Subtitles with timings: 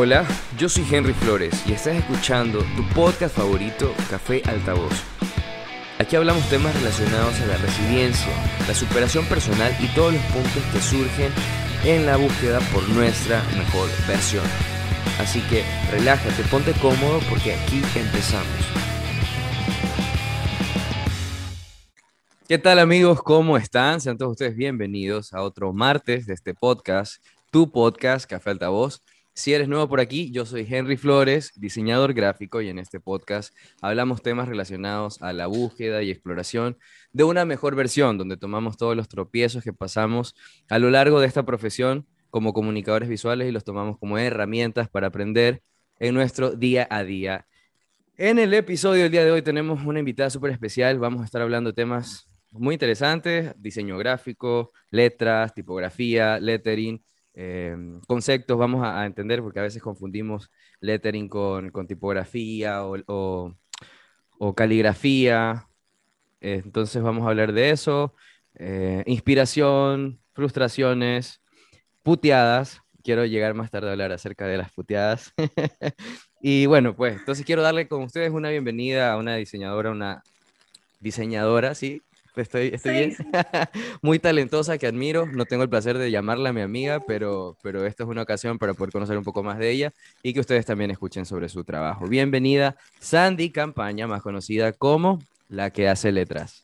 [0.00, 0.24] Hola,
[0.56, 4.92] yo soy Henry Flores y estás escuchando tu podcast favorito, Café Altavoz.
[5.98, 8.30] Aquí hablamos temas relacionados a la resiliencia,
[8.68, 11.32] la superación personal y todos los puntos que surgen
[11.84, 14.44] en la búsqueda por nuestra mejor versión.
[15.18, 18.46] Así que relájate, ponte cómodo porque aquí empezamos.
[22.46, 23.20] ¿Qué tal amigos?
[23.20, 24.00] ¿Cómo están?
[24.00, 27.16] Sean todos ustedes bienvenidos a otro martes de este podcast,
[27.50, 29.02] tu podcast Café Altavoz.
[29.38, 33.54] Si eres nuevo por aquí, yo soy Henry Flores, diseñador gráfico, y en este podcast
[33.80, 36.76] hablamos temas relacionados a la búsqueda y exploración
[37.12, 40.34] de una mejor versión, donde tomamos todos los tropiezos que pasamos
[40.68, 45.06] a lo largo de esta profesión como comunicadores visuales y los tomamos como herramientas para
[45.06, 45.62] aprender
[46.00, 47.46] en nuestro día a día.
[48.16, 50.98] En el episodio del día de hoy tenemos una invitada súper especial.
[50.98, 57.00] Vamos a estar hablando de temas muy interesantes, diseño gráfico, letras, tipografía, lettering
[57.40, 57.76] eh,
[58.08, 63.54] conceptos vamos a, entender, porque a veces confundimos lettering con, tipografía o,
[64.56, 65.68] caligrafía.
[66.40, 68.12] Entonces vamos a hablar de eso.
[68.56, 71.40] Eh, inspiración, frustraciones,
[72.02, 72.80] puteadas.
[73.04, 75.32] Quiero llegar más tarde a hablar acerca de las puteadas.
[76.42, 80.24] y bueno, pues entonces quiero darle con ustedes una bienvenida a una diseñadora, una
[80.98, 82.02] diseñadora, sí,
[82.38, 83.16] Estoy, estoy bien.
[84.02, 85.26] Muy talentosa que admiro.
[85.26, 88.74] No tengo el placer de llamarla mi amiga, pero, pero esta es una ocasión para
[88.74, 92.06] poder conocer un poco más de ella y que ustedes también escuchen sobre su trabajo.
[92.06, 96.62] Bienvenida, Sandy Campaña, más conocida como la que hace letras.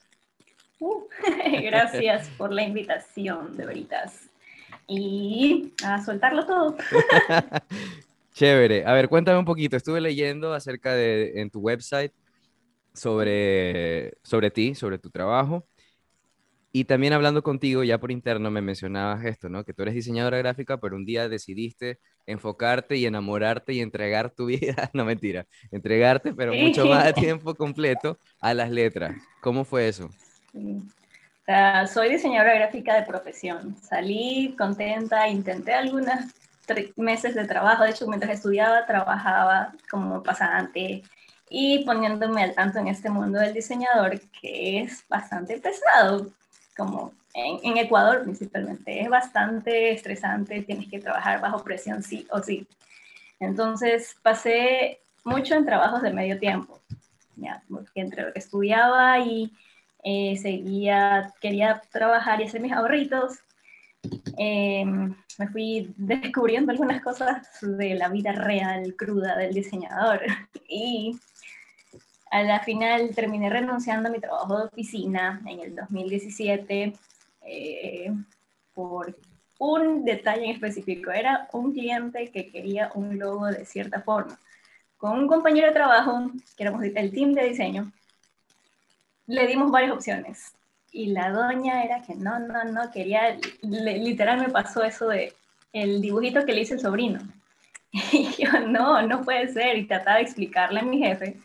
[0.78, 1.02] Uh,
[1.62, 4.28] gracias por la invitación, de veritas.
[4.86, 6.76] Y a soltarlo todo.
[8.34, 8.84] Chévere.
[8.84, 9.76] A ver, cuéntame un poquito.
[9.76, 12.12] Estuve leyendo acerca de en tu website
[12.94, 15.66] sobre, sobre ti, sobre tu trabajo.
[16.76, 19.64] Y también hablando contigo, ya por interno me mencionabas esto, ¿no?
[19.64, 24.46] Que tú eres diseñadora gráfica, pero un día decidiste enfocarte y enamorarte y entregar tu
[24.46, 29.14] vida, no mentira, entregarte, pero mucho más de tiempo completo a las letras.
[29.40, 30.10] ¿Cómo fue eso?
[31.92, 33.76] soy diseñadora gráfica de profesión.
[33.76, 36.14] Salí contenta, intenté algunos
[36.96, 37.84] meses de trabajo.
[37.84, 41.02] De hecho, mientras estudiaba, trabajaba como pasante
[41.56, 46.32] y poniéndome al tanto en este mundo del diseñador que es bastante pesado,
[46.76, 52.66] como en, Ecuador principalmente, es bastante estresante, tienes que trabajar bajo presión sí o sí.
[53.38, 56.80] Entonces pasé mucho en trabajos de medio tiempo,
[57.36, 59.52] ya, porque entre lo que estudiaba y
[60.02, 63.38] eh, seguía, quería trabajar y hacer mis ahorritos,
[64.36, 70.20] em, me fui descubriendo algunas cosas de la vida real, cruda del diseñador.
[70.66, 71.16] Y
[72.34, 76.92] a la final terminé renunciando a mi trabajo de oficina en el 2017
[77.42, 78.12] eh,
[78.72, 79.16] por
[79.60, 81.12] un detalle en específico.
[81.12, 84.36] Era un cliente que quería un logo de cierta forma.
[84.96, 87.92] Con un compañero de trabajo, que éramos el team de diseño,
[89.28, 90.56] le dimos varias opciones.
[90.90, 95.32] Y la doña era que no, no, no, quería, literal me pasó eso de
[95.72, 97.20] el dibujito que le hice el sobrino.
[98.12, 99.78] Y yo, no, no puede ser.
[99.78, 101.36] Y trataba de explicarle a mi jefe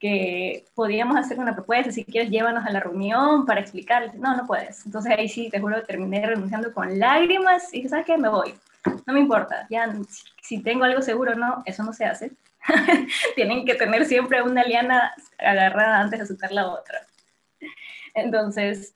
[0.00, 4.14] que podíamos hacer una propuesta, si quieres llévanos a la reunión para explicarles.
[4.14, 4.84] No, no puedes.
[4.86, 8.16] Entonces ahí sí, te juro, terminé renunciando con lágrimas y ¿sabes qué?
[8.16, 8.54] Me voy.
[9.06, 9.94] No me importa, ya
[10.40, 12.32] si, tengo algo seguro o no, eso no se hace.
[13.36, 17.06] Tienen que tener siempre una liana agarrada antes de soltar la otra.
[18.14, 18.94] Entonces,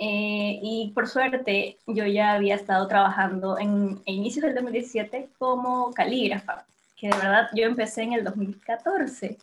[0.00, 5.92] eh, y por suerte, yo ya había estado trabajando en, en inicios del 2017 como
[5.92, 6.64] calígrafa,
[6.96, 9.38] que de verdad yo empecé en el 2014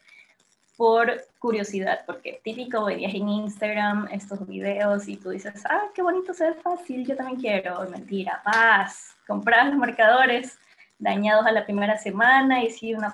[0.79, 6.33] por curiosidad, porque típico veías en Instagram estos videos y tú dices, ah, qué bonito,
[6.33, 7.85] se ve fácil, yo también quiero.
[7.89, 10.57] Mentira, paz, compras los marcadores
[10.97, 13.13] dañados a la primera semana y sí, una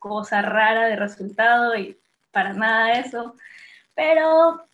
[0.00, 1.96] cosa rara de resultado y
[2.32, 3.36] para nada eso.
[3.94, 4.64] Pero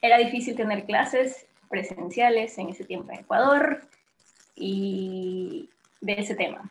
[0.00, 3.80] era difícil tener clases presenciales en ese tiempo en Ecuador
[4.54, 5.68] y
[6.00, 6.70] de ese tema.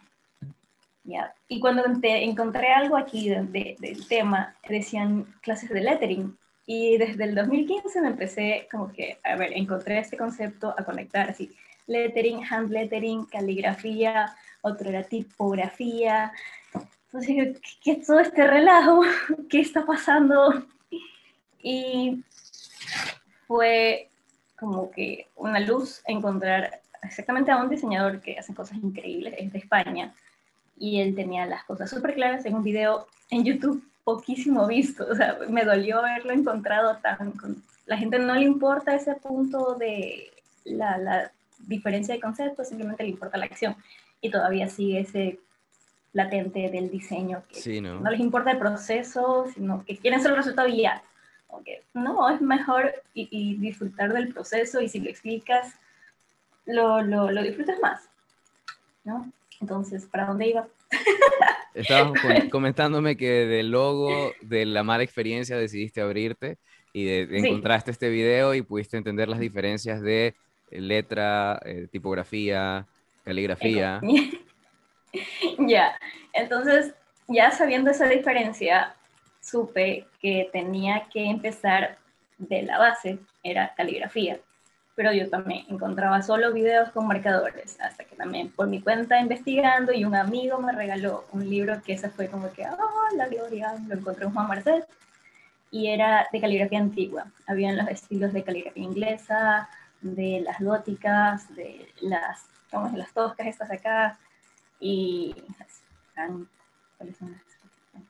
[1.47, 6.37] Y cuando encontré algo aquí del tema, decían clases de lettering.
[6.65, 11.29] Y desde el 2015 me empecé como que, a ver, encontré este concepto a conectar
[11.29, 11.55] así.
[11.87, 16.31] Lettering, hand lettering, caligrafía, otro era tipografía.
[17.05, 19.01] Entonces, ¿qué, es todo este relajo?
[19.49, 20.63] ¿Qué está pasando?
[21.61, 22.23] Y
[23.47, 24.09] fue
[24.55, 29.59] como que una luz encontrar exactamente a un diseñador que hace cosas increíbles, es de
[29.59, 30.13] España,
[30.79, 35.15] y él tenía las cosas súper claras en un video en YouTube poquísimo visto, o
[35.15, 37.33] sea, me dolió haberlo encontrado tan...
[37.85, 40.31] La gente no le importa ese punto de
[40.63, 43.75] la, la diferencia de conceptos, simplemente le importa la acción
[44.21, 45.39] y todavía sigue ese
[46.13, 48.09] latente del diseño, que ¿no?
[48.09, 51.03] les importa el proceso, sino que quieren solo el resultado y ya.
[51.93, 55.75] no, es mejor y, disfrutar del proceso y si lo explicas,
[56.65, 58.09] lo, lo, lo disfrutas más,
[59.03, 59.31] ¿no?
[59.61, 60.67] Entonces, ¿para dónde iba?
[61.73, 62.13] Estabas
[62.51, 66.57] comentándome que del logo, de la mala experiencia, decidiste abrirte
[66.93, 70.35] y encontraste este video y pudiste entender las diferencias de
[70.71, 72.85] letra, eh, tipografía,
[73.23, 74.01] caligrafía.
[75.59, 75.97] ya,
[76.33, 76.93] entonces
[77.27, 78.95] ya sabiendo esa diferencia,
[79.41, 81.97] supe que tenía que empezar
[82.37, 84.39] de la base, era caligrafía.
[84.99, 89.93] Pero yo también encontraba solo videos con marcadores, hasta que también por mi cuenta investigando
[89.93, 93.75] y un amigo me regaló un libro que ese fue como que, oh, la gloria,
[93.87, 94.83] lo encontré en Juan Marcel,
[95.71, 97.27] y era de caligrafía antigua.
[97.47, 99.69] Habían los estilos de caligrafía inglesa,
[100.01, 104.19] de las góticas, de las, vamos, las toscas estas acá,
[104.81, 105.33] y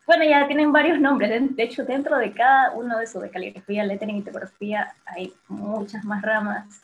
[0.09, 1.55] bueno, ya tienen varios nombres.
[1.55, 6.03] De hecho, dentro de cada uno de esos, de caligrafía, lettering y tipografía, hay muchas
[6.03, 6.81] más ramas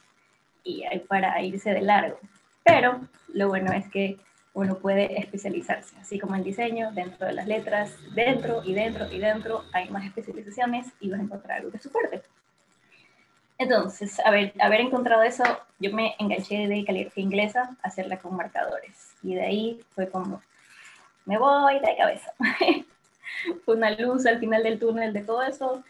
[0.63, 2.19] y hay para irse de largo.
[2.63, 2.99] Pero
[3.33, 4.19] lo bueno es que
[4.53, 9.17] uno puede especializarse, así como en diseño, dentro de las letras, dentro y dentro y
[9.17, 12.21] dentro hay más especializaciones y vas a encontrar algo que su fuerte.
[13.57, 15.43] Entonces, haber, haber encontrado eso,
[15.79, 19.15] yo me enganché de caligrafía inglesa a hacerla con marcadores.
[19.23, 20.43] Y de ahí fue como,
[21.25, 22.31] me voy de cabeza.
[23.65, 25.83] una luz al final del túnel de todo eso.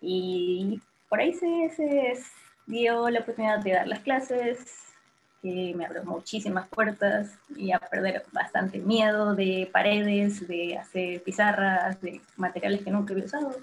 [0.00, 2.14] Y por ahí se, se
[2.66, 4.58] dio la oportunidad de dar las clases,
[5.42, 12.00] que me abrió muchísimas puertas y a perder bastante miedo de paredes, de hacer pizarras,
[12.00, 13.56] de materiales que nunca había usado.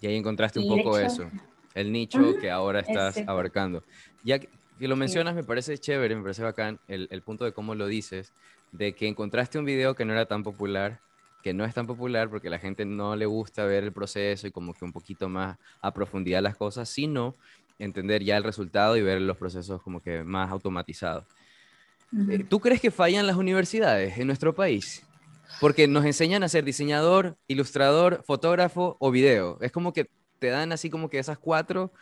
[0.00, 1.30] Y ahí encontraste un poco eso
[1.74, 3.82] el nicho que ahora estás abarcando.
[4.24, 4.48] Ya que
[4.80, 8.32] lo mencionas, me parece chévere, me parece bacán el, el, punto de cómo lo dices,
[8.72, 11.00] de que encontraste un video que no era tan popular,
[11.42, 14.50] que no es tan popular porque la gente no le gusta ver el proceso y
[14.50, 17.34] como que un poquito más a profundidad las cosas, sino
[17.78, 21.24] entender ya el resultado y ver los procesos como que más automatizados.
[22.28, 25.06] Eh, ¿Tú crees que fallan las universidades en nuestro país?
[25.60, 29.58] Porque nos enseñan a ser diseñador, ilustrador, fotógrafo o video.
[29.60, 30.08] Es como que
[30.38, 31.92] te dan así como que esas cuatro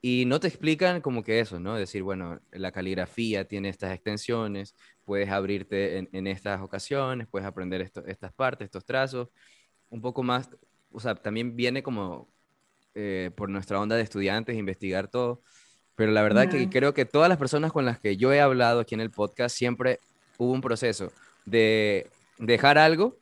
[0.00, 1.76] y no te explican como que eso, ¿no?
[1.76, 4.74] Decir, bueno, la caligrafía tiene estas extensiones,
[5.04, 9.28] puedes abrirte en, estas ocasiones, puedes aprender estas partes, estos trazos,
[9.90, 10.50] un poco más,
[10.92, 12.28] o sea, también viene como
[12.94, 15.42] eh, por nuestra onda de estudiantes, investigar todo,
[15.94, 18.80] pero la verdad que creo que todas las personas con las que yo he hablado
[18.80, 20.00] aquí en el podcast siempre
[20.38, 21.12] hubo un proceso
[21.44, 23.16] de dejar algo,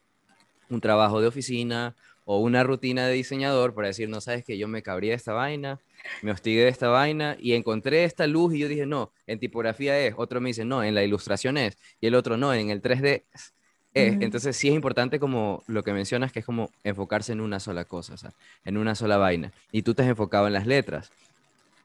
[0.71, 4.69] un trabajo de oficina, o una rutina de diseñador para decir, no sabes que yo
[4.69, 5.81] me cabría de esta vaina,
[6.23, 9.99] me hostigué de esta vaina y encontré esta luz y yo dije, no, en tipografía
[9.99, 12.81] es, otro me dice, no, en la ilustración es, y el otro no, en el
[12.83, 13.53] 3D es.
[13.95, 17.85] Entonces sí es importante como lo que mencionas, que es como enfocarse en una sola
[17.85, 18.33] cosa, o sea,
[18.65, 19.53] en una sola vaina.
[19.71, 21.11] Y tú te has enfocado en las letras.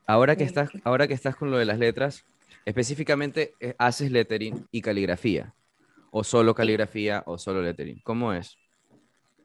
[0.05, 2.23] Ahora que, estás, ahora que estás con lo de las letras,
[2.63, 5.53] específicamente eh, haces lettering y caligrafía,
[6.11, 7.99] o solo caligrafía o solo lettering.
[8.03, 8.57] ¿Cómo es?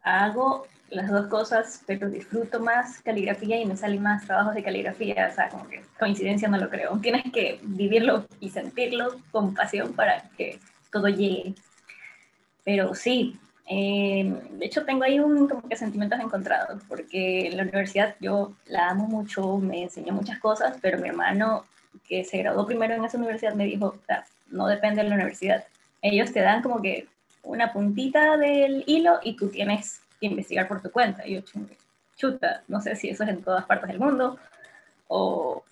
[0.02, 5.28] Hago las dos cosas, pero disfruto más caligrafía y me salen más trabajos de caligrafía.
[5.30, 6.98] O sea, como que coincidencia no lo creo.
[7.02, 10.58] Tienes que vivirlo y sentirlo con pasión para que
[10.90, 11.54] todo llegue.
[12.64, 17.62] Pero sí, eh, de hecho tengo ahí un como que sentimientos encontrados, porque en la
[17.62, 21.64] universidad yo la amo mucho, me enseñó muchas cosas, pero mi hermano
[22.06, 25.14] que se graduó primero en esa universidad me dijo, o sea, no depende de la
[25.14, 25.64] universidad.
[26.02, 27.08] Ellos te dan como que
[27.42, 31.26] una puntita del hilo y tú tienes investigar por tu cuenta.
[31.26, 31.40] Y yo,
[32.16, 34.38] chuta, no sé si eso es en todas partes del mundo
[35.08, 35.64] o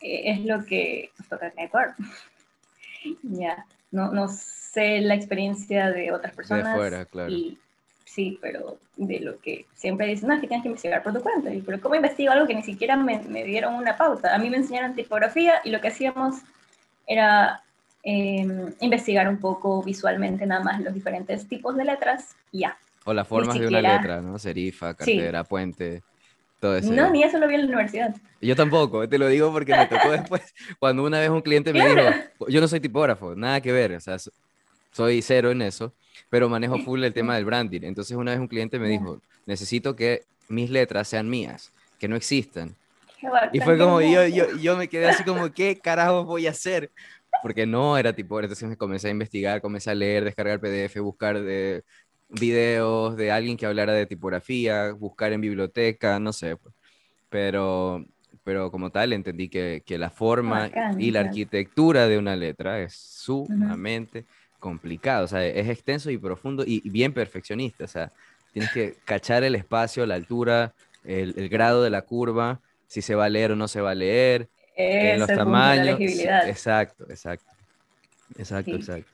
[0.00, 1.94] es lo que nos toca en Ecuador.
[3.22, 6.72] ya, no, no sé la experiencia de otras personas.
[6.72, 7.30] De fuera, claro.
[7.30, 7.58] Y,
[8.04, 11.20] sí, pero de lo que siempre dicen, no, es que tienes que investigar por tu
[11.20, 11.52] cuenta.
[11.52, 14.34] Y, pero ¿cómo investigo algo que ni siquiera me, me dieron una pauta?
[14.34, 16.36] A mí me enseñaron tipografía y lo que hacíamos
[17.06, 17.62] era
[18.02, 22.76] em, investigar un poco visualmente nada más los diferentes tipos de letras y ya.
[23.04, 24.38] O las formas de una letra, ¿no?
[24.38, 26.02] Serifa, cartera, puente,
[26.58, 26.92] todo eso.
[26.92, 28.14] No, ni eso lo vi en la universidad.
[28.40, 31.86] Yo tampoco, te lo digo porque me tocó después, cuando una vez un cliente me
[31.86, 32.02] dijo,
[32.48, 34.16] yo no soy tipógrafo, nada que ver, o sea,
[34.90, 35.92] soy cero en eso,
[36.30, 37.82] pero manejo full el tema del branding.
[37.82, 42.16] Entonces una vez un cliente me dijo, necesito que mis letras sean mías, que no
[42.16, 42.74] existan.
[43.52, 46.90] Y fue como, yo, yo, yo me quedé así como, ¿qué carajo voy a hacer?
[47.42, 51.40] Porque no era tipo, entonces me comencé a investigar, comencé a leer, descargar PDF, buscar
[51.42, 51.82] de
[52.38, 56.56] videos de alguien que hablara de tipografía, buscar en biblioteca, no sé.
[56.56, 56.74] Pues.
[57.28, 58.04] Pero,
[58.44, 62.94] pero como tal entendí que, que la forma y la arquitectura de una letra es
[62.94, 64.24] sumamente
[64.58, 68.10] complicado, o sea, es extenso y profundo y bien perfeccionista, o sea,
[68.52, 70.72] tienes que cachar el espacio, la altura,
[71.04, 73.94] el, grado de la curva, si se va a leer o no se va a
[73.94, 76.00] leer, en los tamaños.
[76.00, 77.54] exacto, exacto.
[78.38, 79.10] Exacto, exacto.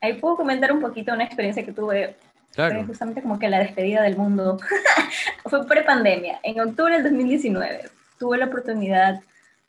[0.00, 2.14] Ahí puedo comentar un poquito una experiencia que tuve.
[2.54, 2.84] Claro.
[2.86, 4.58] justamente como que la despedida del mundo.
[5.44, 6.40] Fue pre-pandemia.
[6.42, 9.20] En octubre del 2019 tuve la oportunidad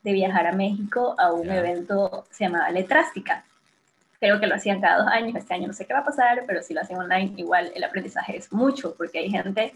[0.03, 3.43] de viajar a México a un evento se llamaba Letrástica.
[4.19, 6.43] Creo que lo hacían cada dos años, este año no sé qué va a pasar,
[6.47, 9.73] pero si lo hacen online, igual el aprendizaje es mucho, porque hay gente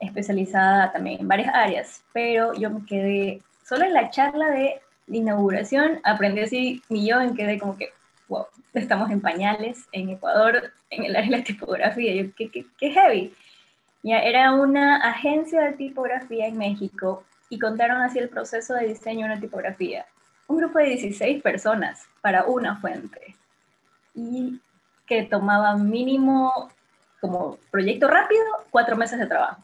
[0.00, 6.00] especializada también en varias áreas, pero yo me quedé, solo en la charla de inauguración,
[6.02, 7.90] aprendí así millón, quedé como que,
[8.28, 12.66] wow, estamos en pañales en Ecuador, en el área de la tipografía, yo, qué, qué,
[12.78, 13.34] qué heavy.
[14.02, 19.26] Ya era una agencia de tipografía en México y contaron así el proceso de diseño
[19.26, 20.06] de una tipografía.
[20.46, 23.34] Un grupo de 16 personas para una fuente
[24.14, 24.60] y
[25.06, 26.70] que tomaba mínimo
[27.20, 29.62] como proyecto rápido cuatro meses de trabajo.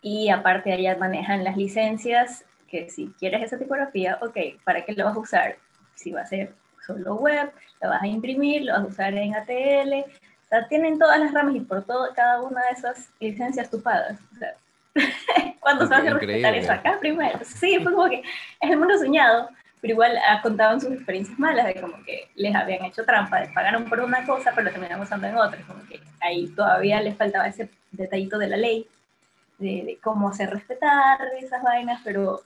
[0.00, 5.04] Y aparte allá manejan las licencias, que si quieres esa tipografía, ok, ¿para qué lo
[5.04, 5.56] vas a usar?
[5.94, 6.54] Si va a ser
[6.86, 10.98] solo web, lo vas a imprimir, lo vas a usar en ATL, o sea, tienen
[10.98, 14.18] todas las ramas y por todo, cada una de esas licencias tupadas.
[14.34, 14.54] O sea,
[15.60, 17.38] ¿Cuándo se va a respetar eso acá primero?
[17.44, 18.20] Sí, fue como que
[18.60, 19.48] es el mundo soñado,
[19.80, 23.52] pero igual ah, contaban sus experiencias malas de como que les habían hecho trampa, les
[23.52, 27.16] pagaron por una cosa, pero lo terminaron usando en otra, como que ahí todavía les
[27.16, 28.86] faltaba ese detallito de la ley,
[29.58, 32.42] de, cómo hacer respetar esas vainas, pero,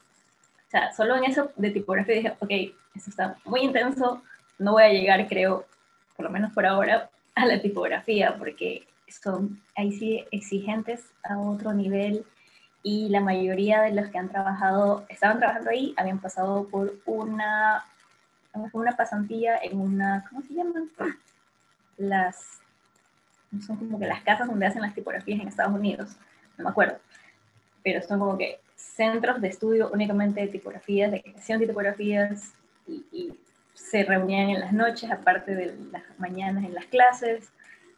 [0.76, 2.50] sea, solo en eso de tipografía dije, ok,
[2.94, 4.22] eso está muy intenso,
[4.58, 5.66] no voy a llegar, creo,
[6.16, 11.72] por lo menos por ahora, a la tipografía, porque son ahí sí exigentes a otro
[11.72, 12.24] nivel
[12.82, 17.84] y la mayoría de los que han trabajado, estaban trabajando ahí, habían pasado por una,
[18.72, 20.90] una pasantía en una, ¿cómo se llaman?
[21.96, 22.60] Las,
[23.66, 26.16] son como que las casas donde hacen las tipografías en Estados Unidos,
[26.56, 26.98] no me acuerdo,
[27.82, 28.60] pero son como que
[28.94, 32.52] centros de estudio únicamente de tipografías, de creación de tipografías,
[32.86, 33.38] y, y
[33.74, 37.50] se reunían en las noches, aparte de las mañanas en las clases.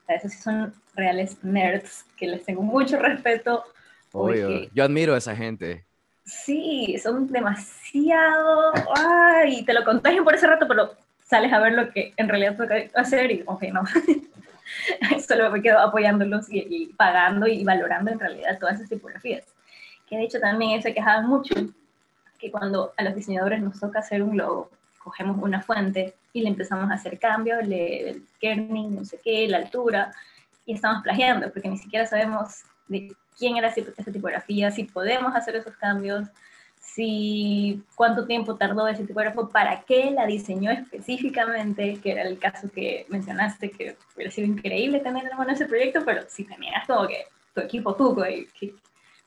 [0.02, 3.64] O sea, esos son reales nerds que les tengo mucho respeto
[4.12, 4.68] Obvio.
[4.72, 5.84] Yo admiro a esa gente.
[6.24, 8.72] Sí, son demasiado.
[8.94, 12.56] Ay, te lo contagian por ese rato, pero sales a ver lo que en realidad
[12.56, 13.82] toca hacer y, ok, no.
[15.26, 19.44] Solo me quedo apoyándolos y, pagando y valorando en realidad todas esas tipografías.
[20.08, 21.54] Que de hecho también se quejaban mucho
[22.38, 24.70] que cuando a los diseñadores nos toca hacer un logo,
[25.02, 29.48] cogemos una fuente y le empezamos a hacer cambios, le, el kerning, no sé qué,
[29.48, 30.12] la altura,
[30.66, 35.56] y estamos plagiando, porque ni siquiera sabemos de quién era esa tipografía, si podemos hacer
[35.56, 36.28] esos cambios,
[36.80, 42.68] si cuánto tiempo tardó ese tipógrafo, para qué la diseñó específicamente, que era el caso
[42.70, 47.26] que mencionaste, que hubiera sido increíble tener en ese proyecto, pero si tenías como que
[47.54, 48.24] tu equipo tuvo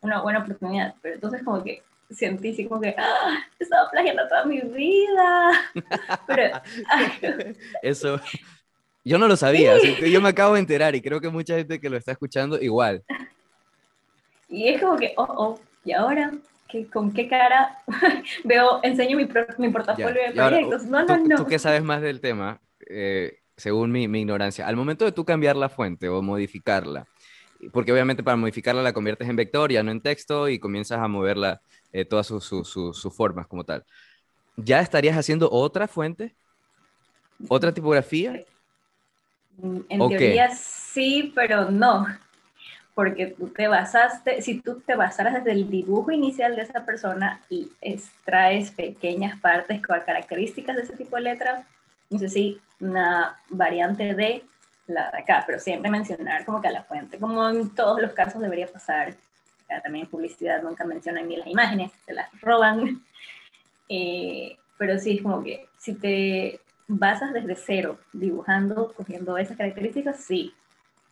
[0.02, 3.40] una buena oportunidad, pero entonces como que sentí como que ¡Ah!
[3.60, 5.52] estaba plagiando toda mi vida.
[6.28, 6.62] Pero,
[7.82, 8.20] Eso,
[9.04, 11.90] yo no lo sabía, yo me acabo de enterar y creo que mucha gente que
[11.90, 13.04] lo está escuchando igual.
[14.50, 16.32] Y es como que, oh, oh, ¿y ahora?
[16.68, 17.78] ¿Qué, ¿Con qué cara
[18.44, 19.28] veo, enseño mi,
[19.58, 20.86] mi portafolio de proyectos?
[20.86, 21.36] no, no, no.
[21.38, 25.26] Tú que sabes más del tema, eh, según mi, mi, ignorancia, al momento de tú
[25.26, 27.08] cambiar la fuente o modificarla,
[27.72, 31.08] porque obviamente para modificarla la conviertes en vector, ya no en texto, y comienzas a
[31.08, 33.86] moverla eh, todas sus su, su, formas como tal.
[34.58, 36.36] ¿Ya estarías haciendo otra fuente?
[37.48, 38.44] ¿Otra tipografía?
[39.62, 42.08] En teoría sí, pero no
[42.94, 47.42] porque tú te basaste, si tú te basaras desde el dibujo inicial de esa persona
[47.50, 51.66] y extraes pequeñas partes con características de ese tipo de letras,
[52.10, 54.44] no sé si una variante de
[54.94, 58.14] la de acá, pero siempre mencionar como que a la fuente, como en todos los
[58.14, 59.16] casos debería pasar.
[59.84, 63.04] también en publicidad nunca mencionan ni las imágenes, se las roban.
[63.94, 70.24] Eh, pero sí, es como que si te basas desde cero, dibujando, cogiendo esas características,
[70.24, 70.54] sí,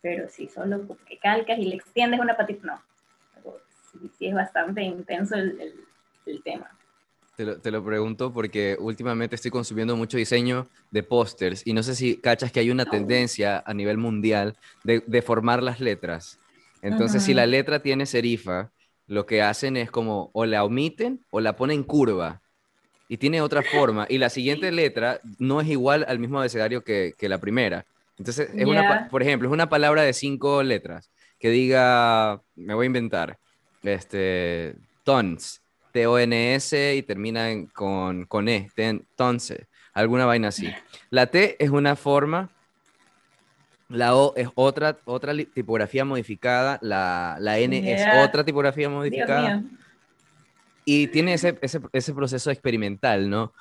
[0.02, 3.54] pero si solo que calcas y le extiendes una patita, no.
[4.18, 5.86] sí, es bastante intenso el,
[6.44, 6.70] tema.
[7.40, 11.82] Te lo, te lo, pregunto porque últimamente estoy consumiendo mucho diseño de pósters y no
[11.82, 16.38] sé si cachas que hay una tendencia a nivel mundial de, de formar las letras.
[16.82, 18.72] Entonces, si la letra tiene serifa,
[19.06, 22.42] lo que hacen es como o la omiten o la ponen curva
[23.08, 27.14] y tiene otra forma y la siguiente letra no es igual al mismo abecedario que,
[27.16, 27.86] que la primera.
[28.18, 32.84] Entonces, es una, por ejemplo, es una palabra de cinco letras que diga, me voy
[32.84, 33.38] a inventar,
[33.82, 38.68] este, tons, T-O-N-S y termina con, con E,
[39.16, 39.54] tons,
[39.92, 40.72] alguna vaina así.
[41.10, 42.50] La T es una forma
[43.88, 49.62] La O es otra, otra tipografía modificada, la, la N es otra tipografía modificada.
[50.84, 53.52] Y tiene ese, ese, ese, proceso experimental, ¿no?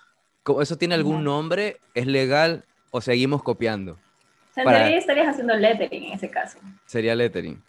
[0.62, 1.78] ¿Eso tiene algún nombre?
[1.94, 3.94] ¿Es legal o seguimos copiando?
[3.94, 6.58] O sea, estarías haciendo lettering en ese caso.
[6.86, 7.62] Sería lettering.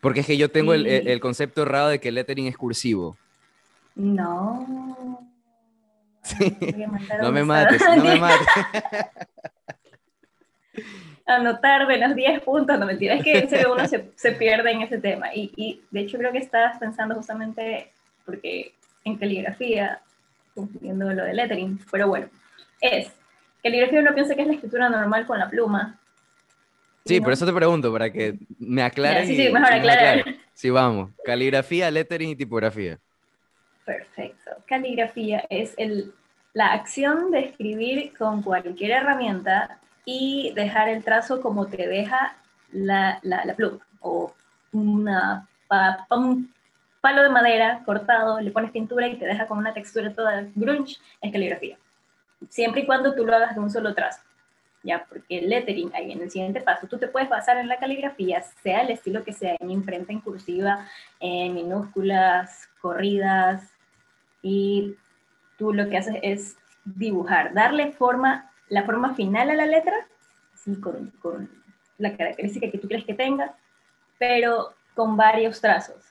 [0.00, 3.16] Porque es que yo tengo el, el, concepto errado de que lettering es cursivo.
[3.96, 5.18] No.
[7.20, 8.46] No me mates, no me mates.
[11.26, 14.82] Anotar de los 10 puntos, no mentira, es que en uno se, se, pierde en
[14.82, 15.34] ese tema.
[15.34, 17.90] Y, y, de hecho creo que estás pensando justamente,
[18.24, 18.72] porque
[19.04, 20.00] en caligrafía,
[20.54, 22.28] confundiendo lo de lettering, pero bueno,
[22.80, 23.12] es,
[23.62, 25.98] caligrafía uno piensa que es la escritura normal con la pluma.
[27.08, 29.26] Sí, por eso te pregunto, para que me aclaren.
[29.26, 30.24] sí, sí, mejor aclarar.
[30.52, 32.98] Sí, vamos, caligrafía, lettering y tipografía.
[33.84, 34.50] Perfecto.
[34.66, 36.12] Caligrafía es el,
[36.52, 42.36] la acción de escribir con cualquier herramienta y dejar el trazo como te deja
[42.72, 44.34] la, la, pluma o
[44.72, 45.48] una,
[46.10, 46.52] un
[47.00, 50.96] palo de madera cortado, le pones pintura y te deja con una textura toda grunge,
[51.20, 51.78] es caligrafía.
[52.48, 54.20] Siempre y cuando tú lo hagas de un solo trazo.
[54.82, 57.78] Ya, porque el lettering, ahí en el siguiente paso, tú te puedes basar en la
[57.78, 60.86] caligrafía, sea el estilo que sea, en imprenta en cursiva,
[61.18, 63.72] en minúsculas, corridas,
[64.40, 64.94] y
[65.58, 70.06] tú lo que haces es dibujar, darle forma, la forma final a la letra,
[70.54, 71.50] así con, con
[71.98, 73.54] la característica que tú crees que tenga,
[74.18, 76.02] pero con varios trazos.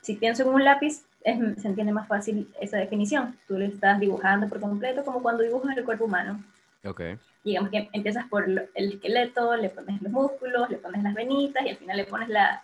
[0.00, 3.36] si pienso en un lápiz, se entiende más fácil esa definición.
[3.48, 6.42] Tú le estás dibujando por completo como cuando dibujas el cuerpo humano.
[6.86, 7.18] Okay.
[7.44, 11.70] Digamos que empiezas por el esqueleto, le pones los músculos, le pones las venitas y
[11.70, 12.62] al final le pones la,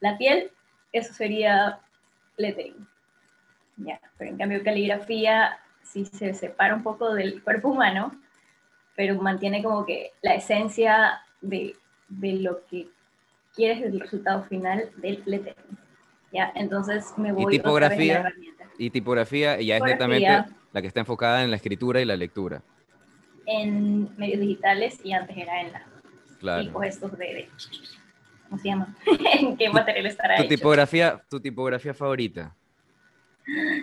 [0.00, 0.50] la piel.
[0.92, 1.80] Eso sería
[2.36, 2.86] lettering.
[3.76, 8.12] Ya, pero en cambio caligrafía sí se separa un poco del cuerpo humano,
[8.96, 11.76] pero mantiene como que la esencia de,
[12.08, 12.88] de lo que
[13.54, 15.78] quieres del resultado final del lettering.
[16.32, 18.20] Ya, entonces me voy ¿Y tipografía?
[18.20, 22.04] Otra vez y tipografía ya es netamente la que está enfocada en la escritura y
[22.04, 22.62] la lectura.
[23.50, 25.86] En medios digitales y antes era en la
[26.38, 26.64] claro.
[26.64, 27.48] tipos estos de, de
[28.48, 28.94] ¿cómo se llama?
[29.40, 32.54] ¿En qué material estará tu Tipografía, ¿Tu tipografía favorita?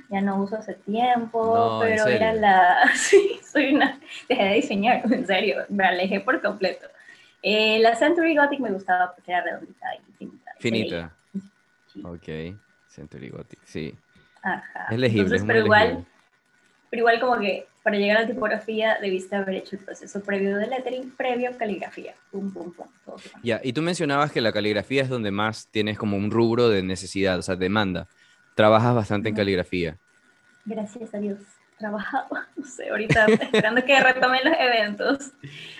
[0.10, 2.89] ya no uso hace tiempo, pero era la...
[2.95, 3.99] Sí, soy una...
[4.30, 6.88] Dejé de diseñar, en serio, me alejé por completo.
[7.41, 10.51] Eh, la Century Gothic me gustaba porque era redondita y finita.
[10.60, 11.15] Finita.
[12.04, 13.95] Ok, Century Gothic, sí.
[14.41, 14.88] Ajá.
[14.91, 16.06] Es legible, pero igual,
[16.89, 20.58] pero igual como que para llegar a la tipografía debiste haber hecho el proceso previo
[20.58, 22.15] de lettering, previo caligrafía.
[22.32, 22.88] Pum, pum, pum.
[23.43, 26.82] Ya, y tú mencionabas que la caligrafía es donde más tienes como un rubro de
[26.82, 28.08] necesidad, o sea, demanda
[28.56, 30.00] trabajas bastante en caligrafía.
[30.65, 31.38] Gracias a Dios.
[31.78, 35.32] Trabajaba, no sé, ahorita esperando que retomen los eventos.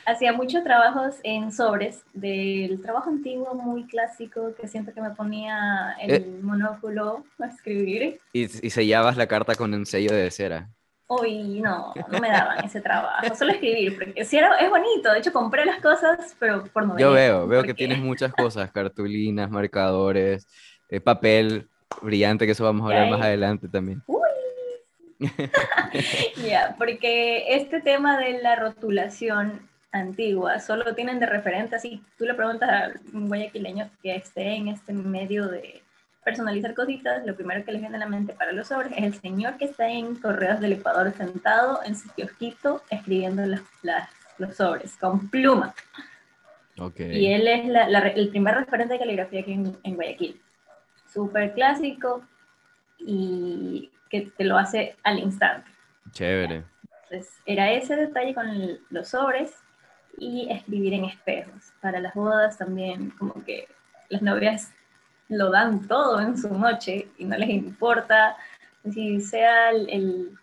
[0.06, 5.96] Hacía muchos trabajos en sobres del trabajo antiguo, muy clásico, que siento que me ponía
[6.00, 6.40] el eh.
[6.44, 8.20] monóculo a escribir.
[8.32, 10.70] Y, y sellabas la carta con un sello de cera.
[11.08, 15.20] Uy, no, no me daban ese trabajo, solo escribir, porque si era, es bonito, de
[15.20, 19.52] hecho compré las cosas, pero por no Yo veo, veo que tienes muchas cosas, cartulinas,
[19.52, 20.48] marcadores,
[20.90, 21.70] eh, papel,
[22.02, 24.02] brillante, que eso vamos a hablar más adelante también.
[24.08, 24.20] Uy.
[26.48, 32.34] ya, porque este tema de la rotulación antigua solo tienen de referente, así tú le
[32.34, 35.84] preguntas a un guayaquileño que esté en este medio de
[36.26, 39.14] personalizar cositas, lo primero que le viene a la mente para los sobres es el
[39.14, 43.62] señor que está en Correos del Ecuador sentado en su kiosquito escribiendo las,
[44.38, 45.74] los sobres con pluma.
[46.78, 47.18] Okay.
[47.18, 50.42] Y él es la, el primer referente de caligrafía aquí en Guayaquil
[51.16, 52.24] súper clásico
[53.00, 55.72] y que te lo hace al instante.
[56.12, 56.66] Chévere.
[57.04, 58.46] Entonces, era ese detalle con
[58.90, 59.56] los sobres
[60.18, 61.72] y escribir en espejos.
[61.82, 63.68] Para las bodas también, como que
[64.10, 64.74] las novias
[65.30, 68.36] lo dan todo en su noche y no les importa
[68.92, 70.38] si sea el,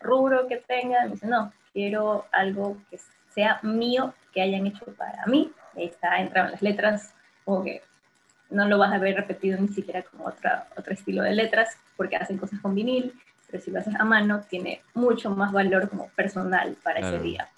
[0.00, 1.12] rubro que tengan.
[1.12, 2.98] Dicen, no, quiero algo que
[3.30, 5.50] sea mío, que hayan hecho para mí.
[5.74, 7.82] Ahí está, entran las letras, como que
[8.50, 12.16] no lo vas a ver repetido ni siquiera como otra, otro estilo de letras, porque
[12.16, 13.14] hacen cosas con vinil,
[13.50, 17.48] pero si lo haces a mano, tiene mucho más valor como personal para ese día.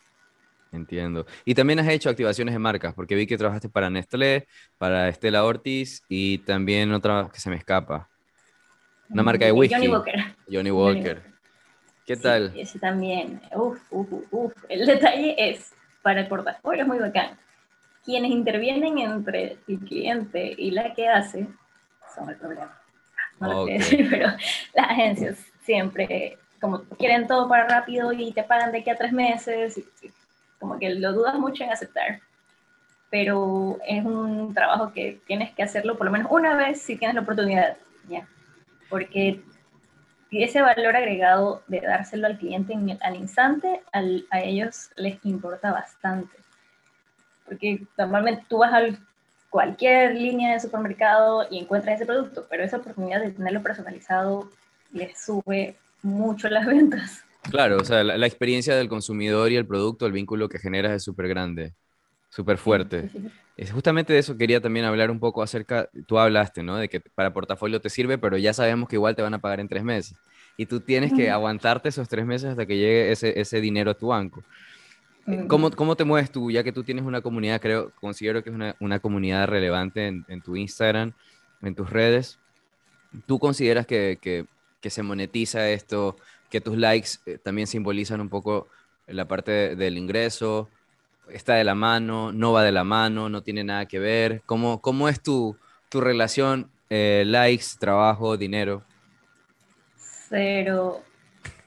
[0.72, 1.26] Entiendo.
[1.44, 4.46] Y también has hecho activaciones de marcas, porque vi que trabajaste para Nestlé,
[4.78, 8.08] para Estela Ortiz y también otra que se me escapa.
[9.08, 9.74] Una marca de whisky.
[9.74, 10.36] Johnny Walker.
[10.50, 11.22] Johnny Walker.
[12.06, 12.52] ¿Qué tal?
[12.56, 13.40] ese también.
[13.54, 14.52] Uf, uf, uf.
[14.68, 17.38] El detalle es, para el portafolio es muy bacán
[18.04, 21.46] quienes intervienen entre el cliente y la que hace
[22.14, 22.80] son el problema.
[23.38, 24.28] No lo decir, pero
[24.74, 29.12] las agencias siempre como quieren todo para rápido y te pagan de aquí a tres
[29.12, 30.10] meses, y,
[30.60, 32.20] como que lo dudas mucho en aceptar.
[33.10, 37.16] pero es un trabajo que tienes que hacerlo por lo menos una vez si tienes
[37.16, 37.76] la oportunidad,
[38.08, 38.28] ¿ya?
[38.88, 39.42] Porque
[40.30, 46.36] ese valor agregado de dárselo al cliente en al instante, a ellos les importa bastante.
[47.44, 48.96] Porque normalmente tú vas a
[49.48, 54.48] cualquier línea de supermercado y encuentras ese producto, pero esa oportunidad de tenerlo personalizado
[54.92, 57.24] les sube mucho las ventas.
[57.48, 61.02] Claro, o sea, la, experiencia del consumidor y el producto, el vínculo que generas es
[61.02, 61.74] súper grande,
[62.28, 63.10] súper fuerte.
[63.56, 66.76] Es justamente de eso quería también hablar un poco acerca, tú hablaste, ¿no?
[66.76, 69.60] De que para portafolio te sirve, pero ya sabemos que igual te van a pagar
[69.60, 70.16] en tres meses.
[70.56, 73.94] Y tú tienes que aguantarte esos tres meses hasta que llegue ese, ese dinero a
[73.94, 74.42] tu banco.
[75.26, 78.50] Eh, ¿Cómo, ¿Cómo, te mueves tú, ya que tú tienes una comunidad, creo, considero que
[78.50, 81.12] es una, una comunidad relevante en, en, tu Instagram,
[81.62, 82.38] en tus redes?
[83.26, 84.46] ¿Tú consideras que, que,
[84.80, 86.16] que se monetiza esto?
[86.50, 88.68] Que tus likes eh, también simbolizan un poco
[89.06, 90.68] la parte del ingreso,
[91.32, 94.42] está de la mano, no va de la mano, no tiene nada que ver.
[94.46, 95.56] ¿Cómo, cómo es tu,
[95.88, 98.82] tu relación eh, likes, trabajo, dinero?
[99.96, 101.02] Cero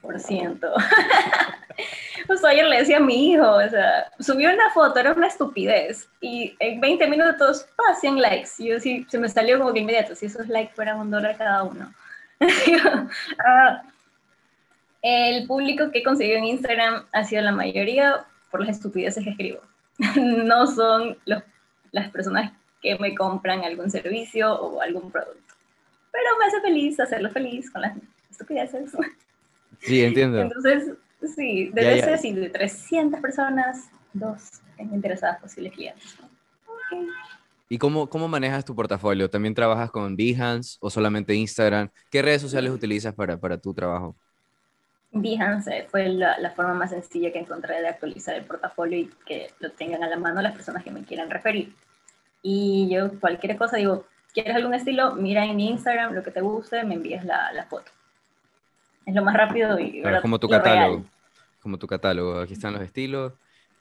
[0.02, 0.67] por ciento.
[2.28, 6.08] Justo ayer le decía a mi hijo, o sea, subió una foto, era una estupidez,
[6.22, 8.50] y en 20 minutos, ah, 100 likes.
[8.60, 11.63] Yo sí, se me salió como que inmediato, si esos likes fueran un dólar cada
[11.63, 11.93] uno.
[13.46, 13.82] ah,
[15.04, 19.32] el público que he conseguido en Instagram ha sido la mayoría por las estupideces que
[19.32, 19.60] escribo.
[20.16, 25.54] no son las personas que me compran algún servicio o algún producto.
[26.12, 27.98] Pero me hace feliz hacerlo feliz con las
[28.32, 28.92] estupideces.
[29.80, 30.42] Sí, entiendo.
[30.42, 30.94] Entonces,
[31.36, 36.18] sí, debe ser así, de 300 personas, dos interesadas posibles clientes.
[37.68, 39.30] ¿Y cómo, cómo manejas tu portafolio?
[39.30, 41.89] ¿También trabajas con Behance o solamente Instagram?
[42.10, 44.16] ¿Qué redes sociales utilizas para, para tu trabajo?
[45.13, 49.71] Behance fue la, forma más sencilla que encontré de actualizar el portafolio y que lo
[49.71, 51.73] tengan a la mano las personas que me quieran referir.
[52.41, 55.13] Y yo cualquier cosa digo, ¿quieres algún estilo?
[55.13, 57.91] Mira en mi Instagram lo que te guste, me envías la, la foto.
[59.06, 60.02] Es lo más rápido y...
[60.21, 61.06] como tu catálogo.
[61.62, 62.39] Como tu catálogo.
[62.39, 63.34] Aquí están los estilos,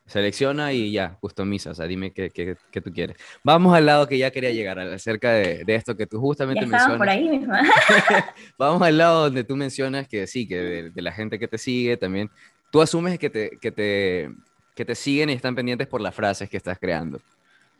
[0.07, 3.17] Selecciona y ya, customiza, o sea, dime qué, qué, qué, tú quieres.
[3.45, 6.99] Vamos al lado que ya quería llegar, acerca de, de esto que tú justamente mencionas.
[6.99, 7.55] por ahí mismo.
[8.59, 11.97] Vamos al lado donde tú mencionas que sí, que de, la gente que te sigue
[11.97, 12.31] también,
[12.73, 14.31] tú asumes que te, que, te,
[14.75, 17.21] que te siguen y están pendientes por las frases que estás creando.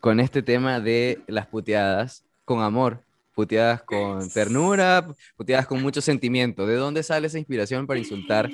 [0.01, 3.03] Con este tema de las puteadas con amor,
[3.35, 5.07] puteadas con ternura,
[5.37, 6.67] puteadas con mucho sentimiento.
[6.67, 8.49] ¿De dónde sale esa inspiración para insultar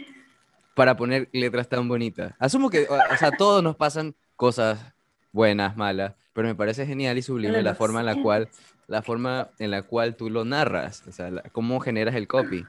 [0.78, 2.34] para poner letras tan bonitas.
[2.38, 4.78] Asumo que, o sea, todos nos pasan cosas
[5.32, 8.48] buenas, malas, pero me parece genial y sublime la forma en la cual,
[8.86, 12.64] la forma en la cual tú lo narras, o sea, cómo generas el copy.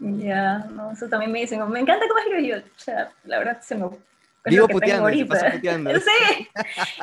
[0.00, 3.62] Ya, no, eso también me dicen, me encanta cómo escribes yo, o sea, la verdad
[3.62, 3.88] se me
[4.44, 5.90] Vivo puteando, puteando.
[6.00, 6.48] Sí.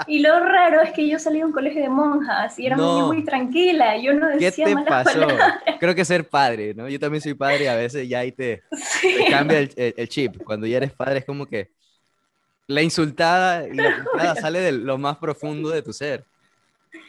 [0.08, 3.23] Y lo raro es que yo salí de un colegio de monjas y era muy
[3.23, 3.97] tranquila.
[3.97, 5.28] Yo no decía ¿Qué te pasó?
[5.80, 6.89] Creo que ser padre, ¿no?
[6.89, 8.63] Yo también soy padre y a veces ya ahí te,
[9.30, 10.43] cambia el, el, chip.
[10.43, 11.71] Cuando ya eres padre es como que
[12.67, 16.25] la insultada y la insultada sale de lo más profundo de tu ser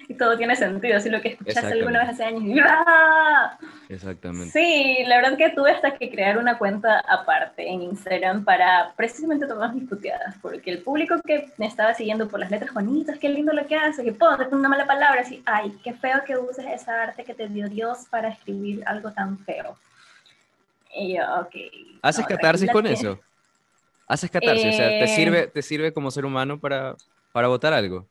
[0.09, 2.67] y todo tiene sentido, así lo que escuchaste alguna vez hace años.
[2.69, 3.59] ¡ah!
[3.89, 4.51] Exactamente.
[4.51, 9.47] Sí, la verdad que tuve hasta que crear una cuenta aparte en Instagram para precisamente
[9.47, 13.29] tomar mis puteadas, porque el público que me estaba siguiendo por las letras bonitas, qué
[13.29, 16.67] lindo lo que hace, que ponte una mala palabra, así, ay, qué feo que uses
[16.67, 19.77] esa arte que te dio Dios para escribir algo tan feo.
[20.95, 21.55] Y yo, ok.
[22.03, 23.19] ¿Haces catarsis con eso?
[24.09, 24.67] ¿Haces catarsis?
[24.67, 26.97] o sea, ¿te eh, sirve, ¿te sirve como ser humano para,
[27.33, 28.09] para votar algo?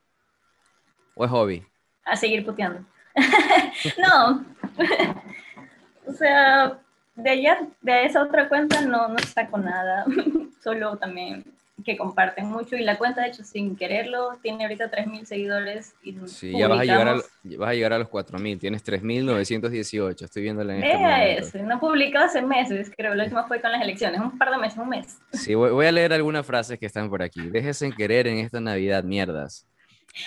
[1.15, 1.65] ¿O es hobby?
[2.05, 2.83] A seguir puteando.
[3.97, 4.45] no.
[6.07, 6.79] o sea,
[7.15, 10.05] de allá, de esa otra cuenta no, no saco nada.
[10.63, 11.43] Solo también
[11.83, 15.95] que comparten mucho y la cuenta, de hecho, sin quererlo, tiene ahorita 3.000 seguidores.
[16.03, 20.23] Y sí, ya vas a, llegar a, vas a llegar a los 4.000, tienes 3.918,
[20.23, 23.81] estoy viéndola en este eso, no publicado hace meses, creo, lo último fue con las
[23.81, 25.17] elecciones, un par de meses, un mes.
[25.33, 27.49] Sí, voy, voy a leer algunas frases que están por aquí.
[27.49, 29.65] Déjese en querer en esta Navidad, mierdas.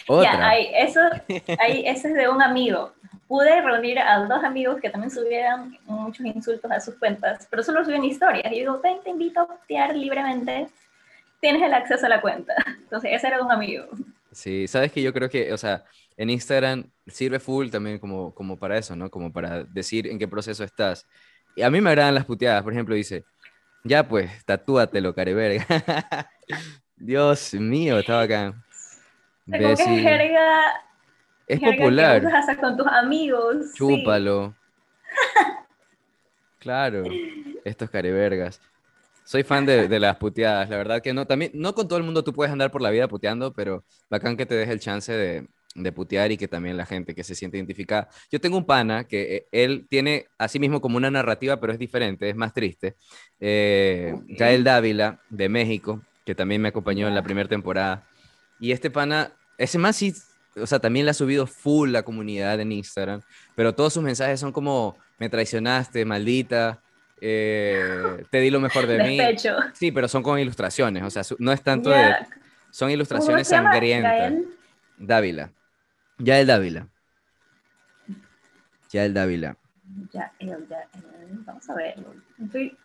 [0.09, 1.01] Ya, hay, eso,
[1.59, 2.93] hay, ese es de un amigo.
[3.29, 7.85] Pude reunir a dos amigos que también subieran muchos insultos a sus cuentas, pero solo
[7.85, 8.53] suben historias.
[8.53, 10.69] Y digo, ven, te invito a postear libremente,
[11.41, 12.55] tienes el acceso a la cuenta.
[12.67, 13.87] Entonces, ese era de un amigo.
[14.31, 15.85] Sí, sabes que yo creo que, o sea,
[16.17, 19.11] en Instagram sirve full también como, como para eso, ¿no?
[19.11, 21.07] Como para decir en qué proceso estás.
[21.57, 23.25] Y a mí me agradan las puteadas, por ejemplo, dice,
[23.85, 25.67] ya pues, tatúatelo, careverga.
[26.97, 28.55] Dios mío, estaba acá.
[29.51, 30.63] Tengo que jerga.
[31.47, 32.23] Es popular.
[32.23, 33.73] Que con tus amigos.
[33.75, 34.55] Chúpalo.
[36.59, 37.05] claro,
[37.65, 38.61] estos carevergas.
[39.25, 42.05] soy fan de, de, las puteadas, la verdad que no, también, no con todo el
[42.05, 45.13] mundo tú puedes andar por la vida puteando, pero bacán que te des el chance
[45.13, 48.09] de, de putear y que también la gente que se siente identificada.
[48.31, 51.79] Yo tengo un pana que eh, él tiene así mismo como una narrativa, pero es
[51.79, 52.97] diferente, es más triste.
[53.41, 58.07] Eh, Gael Dávila, de México, que también me acompañó en la primera temporada.
[58.63, 60.15] Y este pana, ese más sí,
[60.55, 63.21] o sea, también le ha subido full la comunidad en Instagram,
[63.57, 66.81] pero todos sus mensajes son como, me traicionaste, maldita,
[67.21, 69.19] eh, te di lo mejor de mí.
[69.73, 72.15] Sí, pero son con ilustraciones, o sea, no es tanto de...
[72.71, 74.33] Son ilustraciones sangrientas.
[74.97, 75.51] Dávila.
[76.19, 76.87] Ya el Dávila.
[78.93, 79.57] Ya el Dávila.
[80.13, 80.89] Ya, el, ya,
[81.45, 81.97] vamos a ver.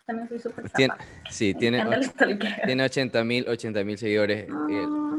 [0.04, 0.64] también soy súper
[1.30, 1.86] Sí, tiene,
[2.64, 4.48] tiene 80 mil 80 mil seguidores.
[4.50, 5.18] Ah.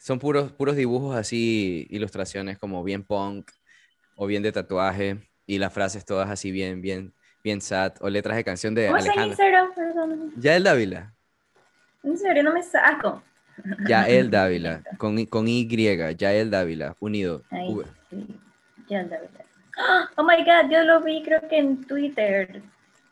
[0.00, 3.50] Son puros, puros dibujos así, ilustraciones como bien punk
[4.16, 7.12] o bien de tatuaje y las frases todas así bien, bien,
[7.44, 9.36] bien sad o letras de canción de Alejandro.
[10.36, 11.12] Ya el Dávila.
[12.02, 13.22] En serio, no me saco.
[13.86, 17.42] Yael Dávila, con, con Y, Yael Dávila, unido.
[18.88, 19.44] Yael Dávila.
[20.16, 22.62] Oh my god, yo lo vi creo que en Twitter.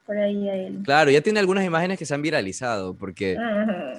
[0.09, 0.81] Por ahí él.
[0.87, 3.37] Claro, ya tiene algunas imágenes que se han viralizado, porque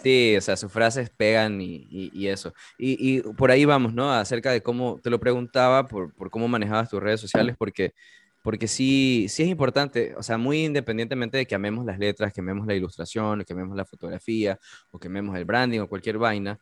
[0.02, 2.52] sí, o sea, sus frases pegan y, y, eso.
[2.80, 4.12] Y, y, por ahí vamos, ¿no?
[4.12, 7.94] Acerca de cómo, te lo preguntaba por, por cómo manejabas tus redes sociales, porque
[8.42, 12.42] porque sí, sí es importante, o sea, muy independientemente de que amemos las letras, que
[12.42, 14.58] amemos la ilustración, que amemos la fotografía,
[14.90, 16.58] o que amemos el branding o cualquier vaina,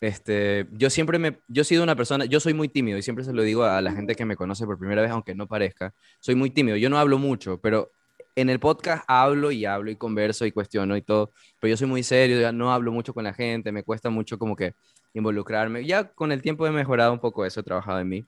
[0.00, 3.24] este, yo siempre me, yo he sido una persona, yo soy muy tímido y siempre
[3.24, 5.94] se lo digo a la gente que me conoce por primera vez, aunque no parezca,
[6.18, 7.92] soy muy tímido, yo no hablo mucho, pero
[8.36, 11.88] en el podcast hablo y hablo y converso y cuestiono y todo, pero yo soy
[11.88, 14.74] muy serio, ya no hablo mucho con la gente, me cuesta mucho como que
[15.14, 18.24] involucrarme, ya con el tiempo he mejorado un poco eso, he trabajado en mí.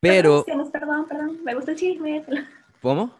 [0.00, 0.44] Pero...
[0.44, 2.24] Perdón, perdón, me gusta el chisme.
[2.80, 3.18] ¿Cómo?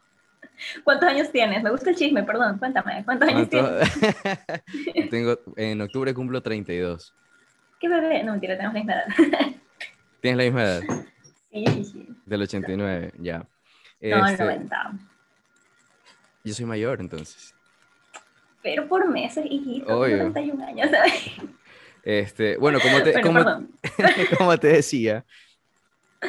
[0.84, 1.62] ¿Cuántos años tienes?
[1.62, 3.04] Me gusta el chisme, perdón, cuéntame.
[3.04, 5.10] ¿Cuántos años tienes?
[5.10, 7.14] Tengo, en octubre cumplo 32.
[7.80, 8.22] ¿Qué bebé?
[8.24, 9.06] No, mentira, tenemos la misma edad.
[10.20, 10.82] ¿Tienes la misma edad?
[11.52, 12.08] Sí, sí, sí.
[12.26, 13.46] Del 89, ya.
[14.00, 14.92] No, el 90.
[16.48, 17.54] Yo soy mayor, entonces.
[18.62, 19.98] Pero por meses, hijito.
[19.98, 20.16] Obvio.
[20.16, 21.12] 31 años, ¿sabes?
[22.02, 23.20] Este, bueno, como te,
[24.38, 25.26] como te decía,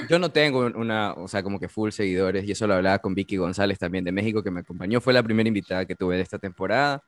[0.09, 3.15] yo no tengo una, o sea, como que full seguidores, y eso lo hablaba con
[3.15, 6.23] Vicky González también de México, que me acompañó, fue la primera invitada que tuve de
[6.23, 7.01] esta temporada.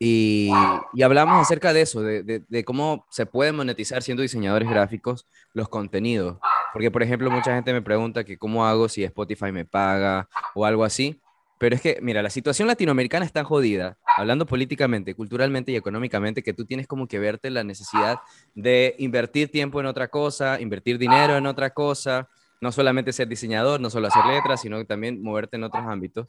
[0.00, 0.50] Y,
[0.92, 5.26] y hablamos acerca de eso, de, de, de, cómo se puede monetizar siendo diseñadores gráficos
[5.54, 6.38] los contenidos.
[6.76, 10.66] Porque, por ejemplo, mucha gente me pregunta que cómo hago si Spotify me paga o
[10.66, 11.18] algo así.
[11.56, 16.52] Pero es que, mira, la situación latinoamericana está jodida, hablando políticamente, culturalmente y económicamente, que
[16.52, 18.18] tú tienes como que verte la necesidad
[18.54, 22.28] de invertir tiempo en otra cosa, invertir dinero en otra cosa,
[22.60, 26.28] no solamente ser diseñador, no solo hacer letras, sino también moverte en otros ámbitos.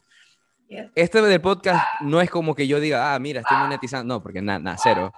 [0.94, 4.40] Este del podcast no es como que yo diga, ah, mira, estoy monetizando, no, porque
[4.40, 5.12] nada, cero.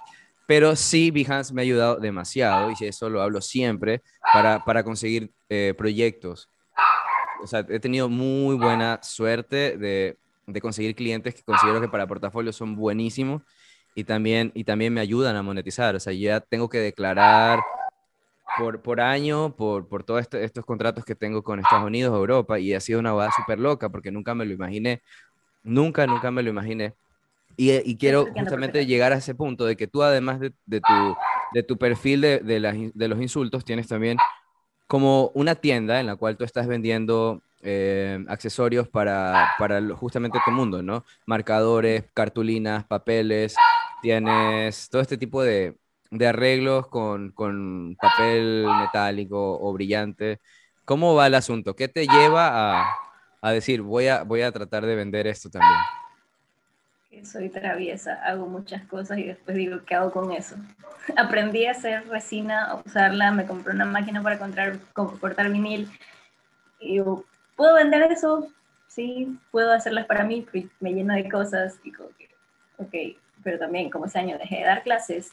[0.47, 4.01] Pero sí, Behance me ha ayudado demasiado y eso lo hablo siempre
[4.33, 6.49] para, para conseguir eh, proyectos
[7.41, 12.07] o sea, he tenido muy buena suerte de, de, conseguir clientes que considero que para
[12.07, 13.41] portafolio son buenísimos
[13.95, 15.95] y también, y también me ayudan a monetizar.
[15.95, 17.59] O sea, ya tengo que declarar
[18.57, 22.59] por, por año, por, por todos este, estos contratos que tengo con Estados Unidos, Europa,
[22.59, 25.01] y ha sido una boda súper loca porque nunca me lo imaginé.
[25.63, 26.93] Nunca, nunca me lo imaginé.
[27.61, 31.15] Y, y quiero justamente llegar a ese punto de que tú, además de, de tu,
[31.53, 34.17] de tu perfil de, de, de los insultos, tienes también
[34.87, 40.49] como una tienda en la cual tú estás vendiendo eh, accesorios para, para justamente tu
[40.49, 41.05] mundo, ¿no?
[41.27, 43.55] Marcadores, cartulinas, papeles,
[44.01, 45.77] tienes todo este tipo de,
[46.09, 50.39] de arreglos con, con, papel metálico o brillante.
[50.83, 51.75] ¿Cómo va el asunto?
[51.75, 52.95] ¿Qué te lleva a,
[53.39, 55.77] a decir, voy a, voy a tratar de vender esto también?
[57.23, 60.55] Soy traviesa, hago muchas cosas y después digo, ¿qué hago con eso?
[61.17, 65.89] Aprendí a hacer resina, a usarla, me compré una máquina para cortar, cortar vinil
[66.79, 68.47] y digo, ¿puedo vender eso?
[68.87, 70.45] Sí, puedo hacerlas para mí,
[70.79, 72.29] me lleno de cosas y como que,
[72.77, 75.31] ok, pero también como ese año dejé de dar clases,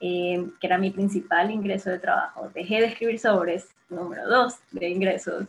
[0.00, 4.88] eh, que era mi principal ingreso de trabajo, dejé de escribir sobres, número dos de
[4.88, 5.46] ingresos,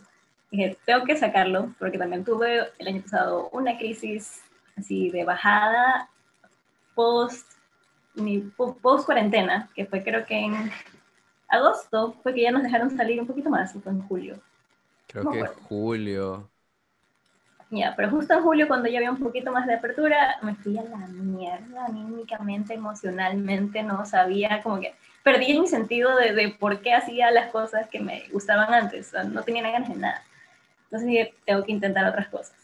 [0.52, 4.42] dije, tengo que sacarlo porque también tuve el año pasado una crisis
[4.78, 6.10] así de bajada
[6.96, 7.46] post,
[8.82, 10.72] post cuarentena, que fue creo que en
[11.48, 14.40] agosto, fue que ya nos dejaron salir un poquito más, fue en julio.
[15.08, 16.50] Creo que julio.
[17.72, 20.78] Ya, pero justo en julio, cuando ya había un poquito más de apertura, me fui
[20.78, 26.82] a la mierda anímicamente, emocionalmente, no sabía, como que perdí mi sentido de, de por
[26.82, 30.24] qué hacía las cosas que me gustaban antes, no tenía ganas de nada.
[30.86, 32.56] Entonces dije, tengo que intentar otras cosas.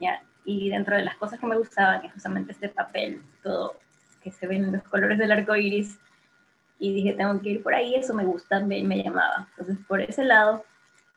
[0.00, 3.76] Ya, Y dentro de las cosas que me gustaban es justamente este papel, todo
[4.22, 5.98] que se ven los colores del arco iris.
[6.78, 9.46] Y dije, tengo que ir por ahí, eso me gusta, me, me llamaba.
[9.50, 10.64] Entonces, por ese lado,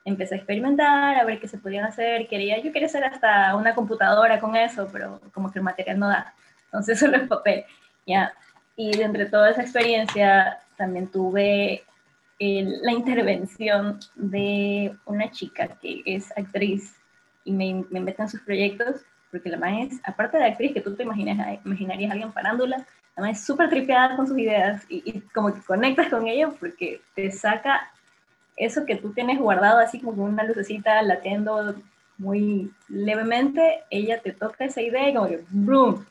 [0.04, 2.28] empecé a experimentar, a ver qué se podían hacer.
[2.28, 6.10] Quería, yo quería hacer hasta una computadora con eso, pero como que el material no
[6.10, 6.34] da.
[6.66, 7.64] Entonces, solo es papel.
[8.06, 8.34] Ya.
[8.76, 11.86] Y de entre toda esa experiencia, también tuve
[12.38, 16.98] la intervención de una chica que es actriz
[17.46, 20.82] y me, me mete en sus proyectos, porque la más es, aparte de actriz, que
[20.82, 24.84] tú te imaginas, imaginarías a alguien parándula, la más es súper tripeada con sus ideas
[24.90, 27.92] y, y, como que conectas con ella porque te saca
[28.58, 31.76] eso que tú tienes guardado así como una lucecita latiendo
[32.18, 36.06] muy levemente, ella te toca esa idea y como que ¡boom!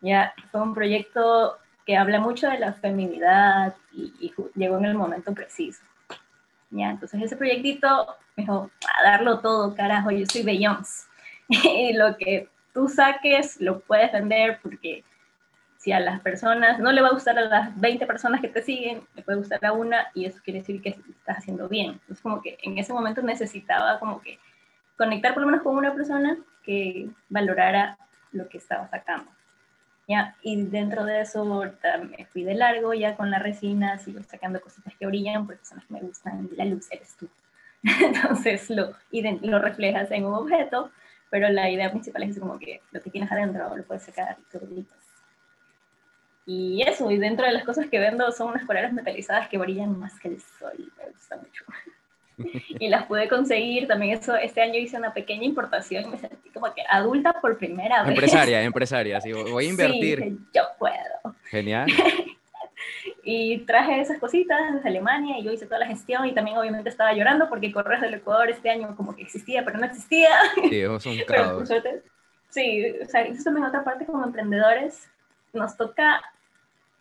[0.00, 5.32] Ya, fue un proyecto que habla mucho de la feminidad y, llegó en el momento
[5.32, 5.82] preciso.
[6.70, 6.90] ¿ya?
[6.90, 11.06] Entonces ese proyectito me dijo, a darlo todo, carajo, yo soy Beyoncé.
[11.48, 15.04] y lo que tú saques lo puedes vender porque
[15.82, 18.62] si a las personas no le va a gustar a las 20 personas que te
[18.62, 21.92] siguen, le puede gustar a una y eso quiere decir que estás haciendo bien.
[21.92, 24.38] Entonces como que en ese momento necesitaba como que
[24.96, 27.98] conectar por lo menos con una persona que valorara
[28.30, 29.28] lo que estaba sacando.
[30.06, 30.36] ¿ya?
[30.42, 34.94] Y dentro de eso me fui de largo ya con la resina, sigo sacando cositas
[34.96, 37.28] que brillan porque son las que me gustan, la luz eres tú.
[37.82, 40.90] Entonces lo, lo reflejas en un objeto,
[41.32, 44.68] pero la idea principal es como que lo que tienes adentro lo puedes sacar todo
[46.44, 49.98] Y eso, y dentro de las cosas que vendo son unas coreras metalizadas que brillan
[49.98, 51.64] más que el sol, me gusta mucho.
[52.78, 53.88] y las pude conseguir.
[53.88, 57.56] También eso, este año hice una pequeña importación y me sentí como que adulta por
[57.56, 58.10] primera vez.
[58.10, 60.18] Empresaria, empresaria, sí, voy a invertir.
[60.18, 61.34] Sí, yo puedo.
[61.44, 61.88] Genial.
[63.24, 66.88] y traje esas cositas desde Alemania y yo hice toda la gestión y también obviamente
[66.88, 70.28] estaba llorando porque Correos del Ecuador este año como que existía, pero no existía.
[70.68, 71.68] Sí, un caos.
[72.48, 75.08] sí, o sea, eso también otra parte como emprendedores
[75.52, 76.20] nos toca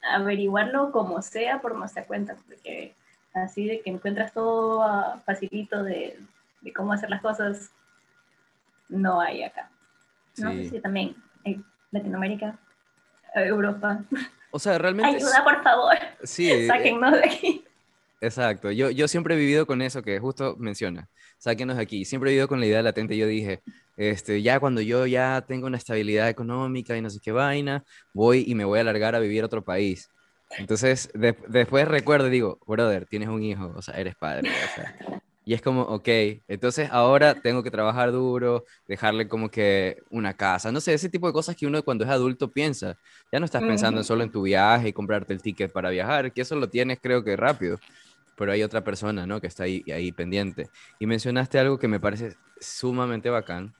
[0.04, 2.94] averiguarlo como sea por nuestra cuenta, porque
[3.34, 6.20] así de que encuentras todo ah, facilito de,
[6.62, 7.72] de, cómo hacer las cosas,
[8.90, 9.70] no hay acá.
[10.38, 12.58] No sé si también en Latinoamérica,
[13.34, 14.04] Europa.
[14.52, 15.16] O sea, realmente...
[15.16, 15.96] Ayuda, por favor.
[16.24, 16.52] Sí.
[16.52, 17.66] Eh, Sáquennos de aquí.
[18.22, 18.72] Exacto.
[18.72, 21.10] Yo, yo siempre he vivido con eso que justo menciona.
[21.38, 22.06] Sáquenos de aquí.
[22.06, 23.18] Siempre he vivido con la idea latente.
[23.18, 23.62] Yo dije,
[23.98, 27.84] este, ya cuando yo ya tengo una estabilidad económica y no sé qué vaina,
[28.14, 30.12] voy y me voy a largar a vivir a otro país.
[30.58, 34.50] Entonces, después recuerdo y digo, brother, tienes un hijo, o sea, eres padre.
[34.50, 36.08] O sea, y es como, ok,
[36.47, 41.25] entonces ahora tengo que trabajar duro, dejarle como que una casa, no sé, ese tipo
[41.25, 42.95] de cosas que uno cuando es adulto piensa.
[43.32, 46.41] Ya no estás pensando solo en tu viaje y comprarte el ticket para viajar, que
[46.41, 47.80] eso lo tienes creo que rápido,
[48.38, 49.41] pero hay otra persona, ¿no?
[49.41, 50.69] Que está ahí, ahí pendiente.
[50.99, 53.73] Y mencionaste algo que me parece sumamente bacán,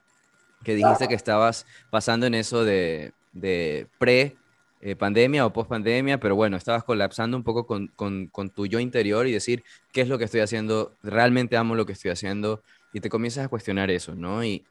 [0.64, 4.36] que dijiste que estabas pasando en eso de, de pre
[4.84, 8.66] eh, pandemia o post pandemia, pero bueno, estabas colapsando un poco con, con, con, tu
[8.66, 10.96] yo interior y decir, ¿qué es lo que estoy haciendo?
[11.04, 12.64] ¿Realmente amo lo que estoy haciendo?
[12.92, 14.44] Y te comienzas a cuestionar eso, ¿no?
[14.44, 14.64] Y,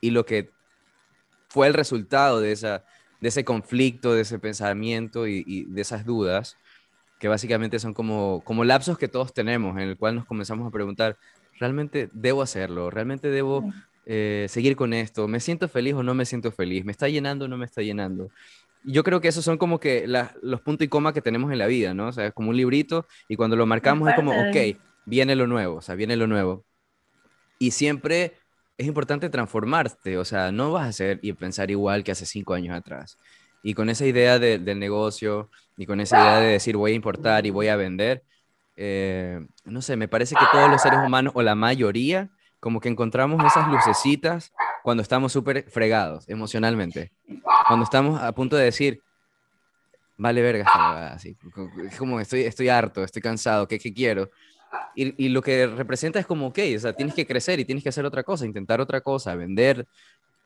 [0.00, 0.50] y lo que
[1.50, 2.84] fue el resultado de, esa,
[3.20, 6.56] de ese conflicto, de ese pensamiento y, y, de esas dudas,
[7.18, 10.70] que básicamente son como, como lapsos que todos tenemos, en el cual nos comenzamos a
[10.70, 11.18] preguntar,
[11.58, 12.88] ¿realmente debo hacerlo?
[12.88, 13.70] ¿Realmente debo
[14.06, 15.28] eh, seguir con esto?
[15.28, 16.86] ¿Me siento feliz o no me siento feliz?
[16.86, 18.30] ¿Me está llenando o no me está llenando?
[18.84, 21.66] Yo creo que esos son como que los puntos y coma que tenemos en la
[21.66, 22.08] vida, ¿no?
[22.08, 25.46] O sea, es como un librito y cuando lo marcamos es como, ok, viene lo
[25.46, 26.64] nuevo, o sea, viene lo nuevo.
[27.58, 28.34] Y siempre
[28.78, 32.54] es importante transformarte, o sea, no vas a ser y pensar igual que hace cinco
[32.54, 33.18] años atrás.
[33.62, 37.44] Y con esa idea del negocio y con esa idea de decir voy a importar
[37.44, 38.24] y voy a vender,
[38.76, 42.88] eh, no sé, me parece que todos los seres humanos o la mayoría como que
[42.88, 47.12] encontramos esas lucecitas cuando estamos súper fregados emocionalmente.
[47.70, 49.00] Cuando estamos a punto de decir,
[50.16, 51.36] vale verga así.
[51.96, 54.28] Como estoy, estoy harto, estoy cansado, ¿qué, qué quiero?
[54.96, 57.84] Y, y, lo que representa es como, ok, o sea, tienes que crecer y tienes
[57.84, 59.86] que hacer otra cosa, intentar otra cosa, vender.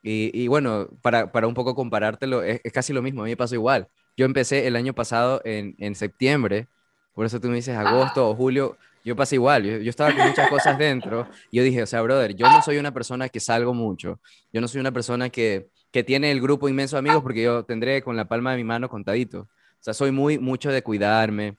[0.02, 3.38] Y, y bueno, para, para, un poco comparártelo, es, casi lo mismo, a mí me
[3.38, 3.88] pasó igual.
[4.18, 6.68] Yo empecé el año pasado en, en septiembre,
[7.14, 10.28] por eso tú me dices agosto o julio, yo pasé igual, yo, yo, estaba con
[10.28, 11.26] muchas cosas dentro.
[11.50, 14.20] Y yo dije, o sea, brother, yo no soy una persona que salgo mucho.
[14.52, 17.64] Yo no soy una persona que, que tiene el grupo inmenso de amigos porque yo
[17.64, 19.42] tendré con la palma de mi mano contadito.
[19.42, 21.56] O sea, soy muy mucho de cuidarme,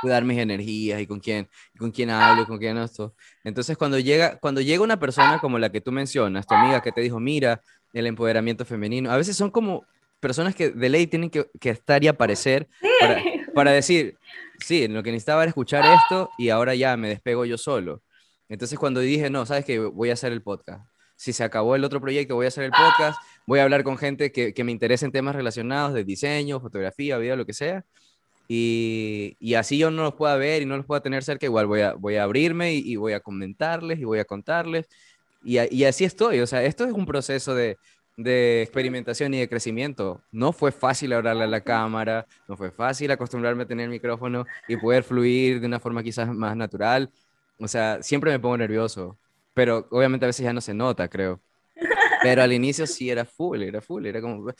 [0.00, 3.14] cuidar mis energías y con quién, con quién hablo, con quién no esto.
[3.44, 6.92] Entonces, cuando llega, cuando llega una persona como la que tú mencionas, tu amiga que
[6.92, 7.60] te dijo, mira,
[7.92, 9.84] el empoderamiento femenino, a veces son como
[10.18, 12.70] personas que de ley tienen que, que estar y aparecer
[13.02, 13.22] para,
[13.54, 14.16] para decir,
[14.60, 18.02] sí, lo que necesitaba era escuchar esto y ahora ya me despego yo solo.
[18.48, 20.88] Entonces cuando dije, no, sabes que voy a hacer el podcast,
[21.18, 23.96] si se acabó el otro proyecto, voy a hacer el podcast, voy a hablar con
[23.96, 27.82] gente que, que me interese en temas relacionados de diseño, fotografía, video, lo que sea.
[28.46, 31.66] Y, y, así yo no los pueda ver y no los pueda tener cerca, igual
[31.66, 34.86] voy a, voy a abrirme y, y voy a comentarles y voy a contarles.
[35.42, 37.78] Y, y, así estoy, o sea, esto es un proceso de,
[38.18, 40.20] de experimentación y de crecimiento.
[40.30, 44.44] No fue fácil hablarle a la cámara, no fue fácil acostumbrarme a tener el micrófono
[44.68, 47.10] y poder fluir de una forma quizás más natural.
[47.58, 49.18] O sea, siempre me pongo nervioso,
[49.54, 51.40] pero obviamente a veces ya no se nota, creo.
[52.22, 54.52] Pero al inicio sí era full, era full, era como,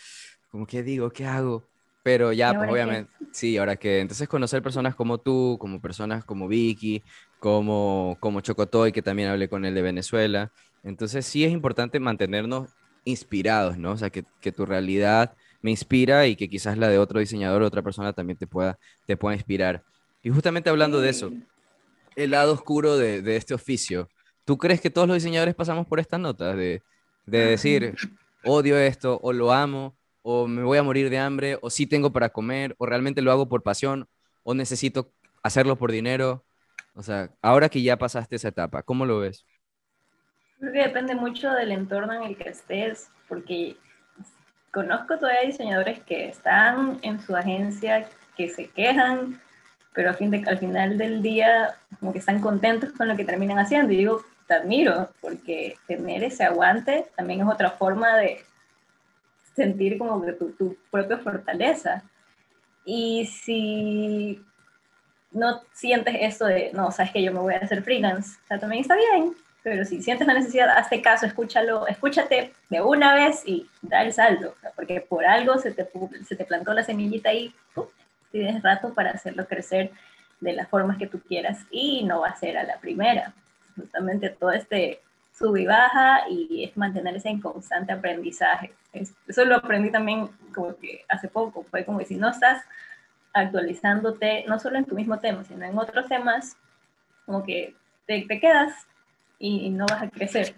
[0.51, 1.11] como ¿qué digo?
[1.11, 1.65] ¿Qué hago?
[2.03, 6.49] Pero ya, pues obviamente, sí, ahora que entonces conocer personas como tú, como personas como
[6.49, 7.03] Vicky,
[7.39, 10.53] como, como Chocotoy, que también hablé con él de Venezuela,
[10.83, 12.71] entonces sí es importante mantenernos
[13.05, 13.93] inspirados, ¿no?
[13.93, 17.63] O sea, que, que, tu realidad me inspira y que quizás la de otro diseñador
[17.63, 19.83] o otra persona también te pueda, te pueda inspirar.
[20.23, 21.33] Y justamente hablando de eso,
[22.17, 24.09] el lado oscuro de, de este oficio,
[24.45, 26.83] ¿tú crees que todos los diseñadores pasamos por estas notas de,
[27.31, 27.95] de decir,
[28.45, 29.99] odio esto o lo amo?
[30.31, 33.33] o me voy a morir de hambre, o sí tengo para comer, o realmente lo
[33.33, 34.07] hago por pasión,
[34.43, 35.11] o necesito
[35.43, 36.45] hacerlo por dinero.
[36.95, 39.47] O sea, ahora que ya pasaste esa etapa, ¿cómo lo ves?
[40.59, 43.79] Creo que depende mucho del entorno en el que estés, porque
[44.71, 48.07] conozco todavía diseñadores que están en su agencia,
[48.37, 49.41] que se quejan,
[49.95, 53.25] pero al, fin de, al final del día como que están contentos con lo que
[53.25, 53.95] terminan haciendo.
[53.95, 58.45] Y digo, te admiro, porque tener ese aguante también es otra forma de,
[59.59, 62.03] sentir como que tu, tu propia fortaleza.
[62.85, 64.41] Y si
[65.33, 68.59] no sientes esto de, no, sabes que yo me voy a hacer freelance, o sea,
[68.59, 73.43] también está bien, pero si sientes la necesidad, hazte caso, escúchalo, escúchate de una vez
[73.45, 75.87] y da el saldo, o sea, porque por algo se te,
[76.27, 77.53] se te plantó la semillita ahí,
[78.31, 79.91] tienes rato para hacerlo crecer
[80.41, 83.35] de las formas que tú quieras y no va a ser a la primera.
[83.79, 85.01] Justamente todo este
[85.33, 88.73] sub y baja y es mantenerse en constante aprendizaje.
[88.93, 92.65] eso lo aprendí también como que hace poco, fue como que si no estás
[93.33, 96.57] actualizándote, no solo en tu mismo tema, sino en otros temas,
[97.25, 97.75] como que
[98.07, 98.87] te, te quedas
[99.39, 100.55] y, no vas a crecer.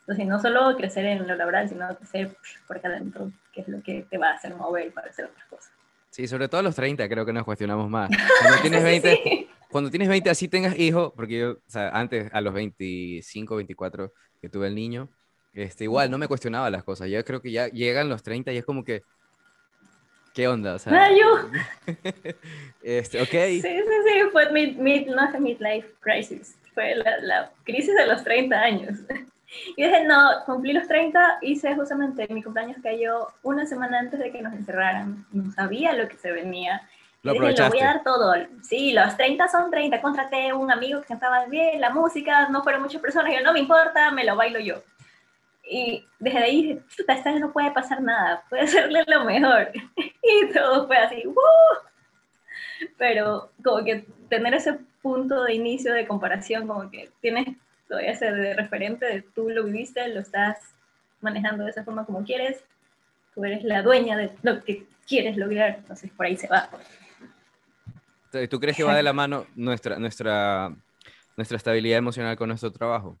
[0.00, 2.34] Entonces, no solo crecer en lo laboral, sino crecer
[2.66, 5.44] por acá adentro, que es lo que te va a hacer mover para hacer otras
[5.46, 5.72] cosas.
[6.08, 8.10] Sí, sobre todo a los 30 creo que nos cuestionamos más.
[8.40, 9.50] Cuando tienes 20, sí.
[9.70, 14.12] Cuando tienes 20 así tengas hijos, porque yo, o sea, antes a los 25, 24
[14.40, 15.08] que tuve el niño,
[15.52, 17.08] este, igual no me cuestionaba las cosas.
[17.08, 19.02] Yo creo que ya llegan los 30 y es como que,
[20.34, 20.74] ¿qué onda?
[20.74, 21.50] O sea, yo.
[22.82, 23.28] este, ok.
[23.28, 26.56] Sí, sí, sí, fue mid, mid, no midlife crisis.
[26.74, 28.98] Fue la, la crisis de los 30 años.
[29.76, 34.30] Y dije, no, cumplí los 30, hice justamente mi cumpleaños cayó una semana antes de
[34.30, 35.26] que nos encerraran.
[35.32, 36.88] No sabía lo que se venía.
[37.22, 38.32] Lo, dije, lo voy a dar todo.
[38.62, 40.00] Sí, los 30 son 30.
[40.00, 43.32] Contraté un amigo que cantaba bien la música, no fueron muchas personas.
[43.34, 44.82] Yo, no me importa, me lo bailo yo.
[45.64, 49.70] Y desde ahí dije, esta vez no puede pasar nada, puede serle lo mejor.
[49.96, 51.36] y todo fue así, ¡uh!
[52.96, 57.56] Pero como que tener ese punto de inicio de comparación, como que tienes
[57.88, 60.58] todavía ser de referente, de tú lo viviste, lo estás
[61.20, 62.64] manejando de esa forma como quieres,
[63.34, 66.70] tú eres la dueña de lo que quieres lograr, entonces por ahí se va.
[68.48, 70.72] ¿Tú crees que va de la mano nuestra, nuestra,
[71.36, 73.16] nuestra estabilidad emocional con nuestro trabajo?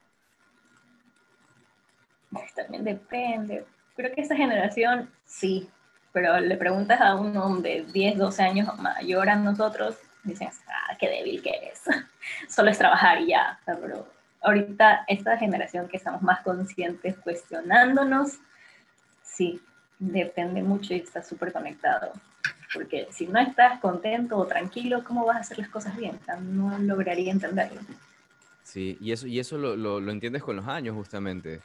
[2.54, 3.64] También depende.
[3.96, 5.68] Creo que esta generación sí,
[6.12, 10.96] pero le preguntas a un hombre de 10, 12 años mayor a nosotros, dicen, ah,
[10.98, 11.82] qué débil que eres,
[12.48, 14.06] solo es trabajar y ya, pero
[14.42, 18.38] ahorita esta generación que estamos más conscientes cuestionándonos,
[19.22, 19.60] sí,
[19.98, 22.12] depende mucho y está súper conectado.
[22.72, 26.20] Porque si no estás contento o tranquilo, ¿cómo vas a hacer las cosas bien?
[26.42, 27.80] No lograría entenderlo.
[28.62, 31.64] Sí, y eso, y eso lo, lo, lo entiendes con los años justamente.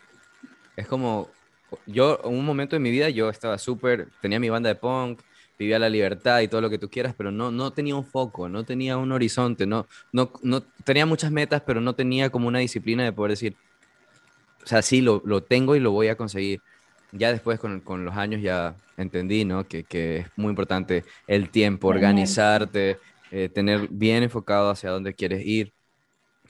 [0.76, 1.38] Es como,
[1.86, 5.22] yo en un momento de mi vida yo estaba súper, tenía mi banda de punk,
[5.58, 8.50] vivía la libertad y todo lo que tú quieras, pero no, no tenía un foco,
[8.50, 12.60] no tenía un horizonte, no, no, no tenía muchas metas, pero no tenía como una
[12.60, 13.60] disciplina de poder decir,
[14.64, 16.64] o sea, sí, lo, lo tengo y lo voy a conseguir.
[17.12, 19.68] Ya después con, con los años ya entendí, ¿no?
[19.68, 23.00] Que, que, es muy importante el tiempo, organizarte,
[23.32, 25.74] eh, tener bien enfocado hacia dónde quieres ir.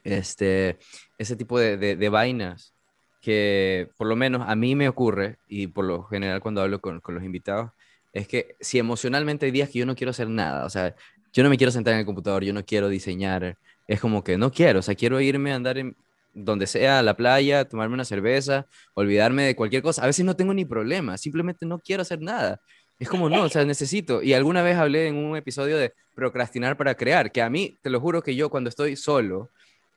[0.03, 0.77] Este,
[1.17, 2.75] ese tipo de, de, de, vainas
[3.21, 6.99] que por lo menos a mí me ocurre y por lo general cuando hablo con,
[7.01, 7.71] con los invitados,
[8.13, 10.95] es que si emocionalmente hay días que yo no quiero hacer nada, o sea,
[11.33, 14.37] yo no me quiero sentar en el computador, yo no quiero diseñar, es como que
[14.37, 15.97] no quiero, o sea, quiero irme a andar en
[16.35, 20.03] donde sea, a la playa, tomarme una cerveza, olvidarme de cualquier cosa.
[20.03, 22.59] A veces no tengo ni problema, simplemente no quiero hacer nada.
[22.99, 24.21] Es como no, o sea, necesito.
[24.21, 27.89] Y alguna vez hablé en un episodio de procrastinar para crear, que a mí, te
[27.89, 29.51] lo juro que yo cuando estoy solo,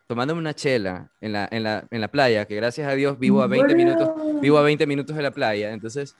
[0.06, 3.42] tomándome una chela en la, en la, en la playa, que gracias a Dios vivo
[3.42, 4.10] a 20 minutos,
[4.40, 6.16] vivo a 20 minutos de la playa, entonces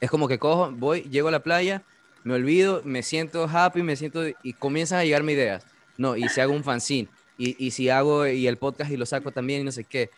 [0.00, 1.82] es como que cojo, voy, llego a la playa,
[2.24, 5.64] me olvido, me siento happy, me siento y comienzan a llegarme ideas.
[5.96, 7.08] No, y si hago un fanzine,
[7.38, 10.10] y, y si hago y el podcast y lo saco también y no sé qué.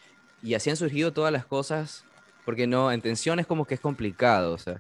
[0.43, 2.05] Y así han surgido todas las cosas,
[2.45, 4.79] porque no, en tensión es como que es complicado, o sea,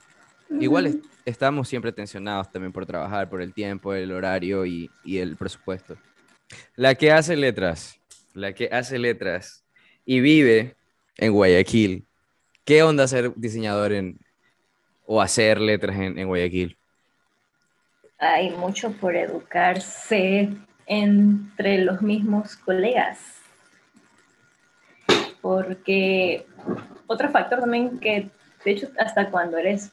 [0.61, 5.37] igual estamos siempre tensionados también por trabajar, por el tiempo, el horario y, y el
[5.37, 5.97] presupuesto.
[6.77, 8.01] La que hace letras,
[8.35, 9.65] la que hace letras
[10.07, 10.77] y vive
[11.17, 12.07] en Guayaquil.
[12.65, 14.19] ¿Qué onda ser diseñador en,
[15.07, 16.77] o hacer letras en, en Guayaquil?
[18.19, 20.49] Hay mucho por educarse
[20.89, 23.19] entre los mismos colegas.
[25.41, 26.47] Porque
[27.07, 28.31] otro factor también que,
[28.65, 29.93] de hecho, hasta cuando eres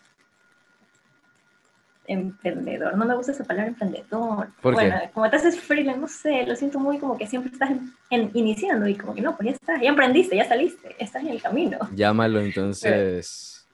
[2.08, 2.98] emprendedor.
[2.98, 4.50] No me gusta esa palabra emprendedor.
[4.62, 7.72] bueno, como te haces freelance, no sé, lo siento muy como que siempre estás
[8.10, 11.30] en, iniciando y como que no, pues ya estás, ya emprendiste, ya saliste, estás en
[11.30, 11.80] el camino.
[11.94, 13.68] Llámalo entonces,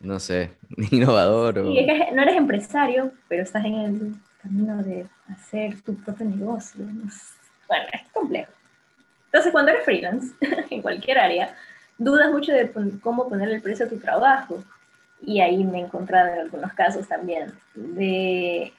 [0.00, 0.52] no sé,
[0.90, 1.60] innovador.
[1.60, 1.72] O...
[1.72, 4.14] es que no eres empresario, pero estás en el
[4.48, 6.84] camino de hacer tu propio negocio.
[6.84, 8.52] Bueno, es complejo.
[9.26, 10.34] Entonces, cuando eres freelance,
[10.70, 11.54] en cualquier área,
[11.98, 12.70] dudas mucho de
[13.00, 14.64] cómo poner el precio a tu trabajo
[15.20, 18.72] y ahí me he encontrado en algunos casos también de,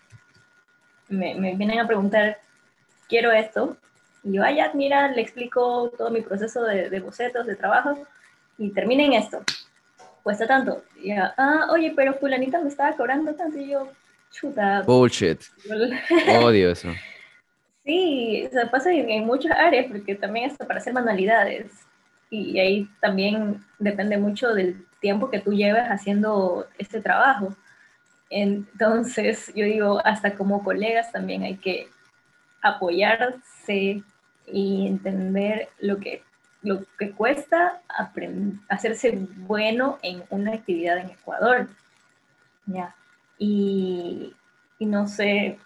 [1.09, 2.39] me, me vienen a preguntar,
[3.07, 3.77] quiero esto,
[4.23, 8.07] y yo, ah, ya, mira, le explico todo mi proceso de, de bocetos, de trabajo,
[8.57, 9.43] y termina en esto,
[10.23, 10.83] cuesta tanto.
[10.97, 13.89] Y yo, ah, oye, pero fulanita me estaba cobrando tanto, y yo,
[14.31, 14.81] chuta.
[14.83, 15.41] Bullshit.
[16.41, 16.89] Odio eso.
[17.85, 21.71] Sí, o sea, pasa en, en muchas áreas, porque también hasta para hacer manualidades,
[22.29, 27.55] y ahí también depende mucho del tiempo que tú lleves haciendo este trabajo.
[28.29, 31.89] Entonces, yo digo, hasta como colegas también hay que
[32.61, 34.03] apoyarse
[34.45, 36.21] y entender lo que,
[36.61, 37.81] lo que cuesta
[38.67, 41.67] hacerse bueno en una actividad en Ecuador.
[42.67, 42.95] ¿ya?
[43.39, 44.35] Y,
[44.77, 45.57] y no sé,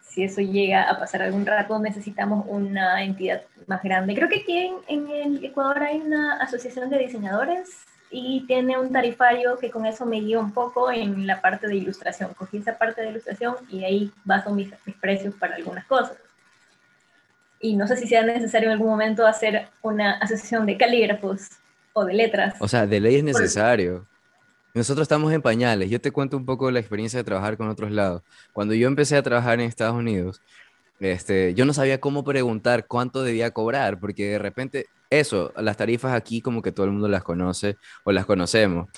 [0.00, 4.14] si eso llega a pasar algún rato, necesitamos una entidad más grande.
[4.14, 8.90] Creo que aquí en, en, el Ecuador hay una asociación de diseñadores y tiene un
[8.90, 12.34] tarifario que con eso me guío un poco en la parte de ilustración.
[12.34, 16.16] Cogí esa parte de ilustración y ahí baso mis, mis precios para algunas cosas.
[17.60, 21.48] Y no sé si sea necesario en algún momento hacer una asociación de calígrafos
[21.92, 22.54] o de letras.
[22.58, 24.06] O sea, de ley es necesario.
[24.74, 25.90] Nosotros estamos en pañales.
[25.90, 28.22] Yo te cuento un poco la experiencia de trabajar con otros lados.
[28.52, 30.40] Cuando yo empecé a trabajar en Estados Unidos,
[31.00, 36.12] este, yo no sabía cómo preguntar cuánto debía cobrar, porque de repente, eso, las tarifas
[36.12, 38.88] aquí como que todo el mundo las conoce o las conocemos.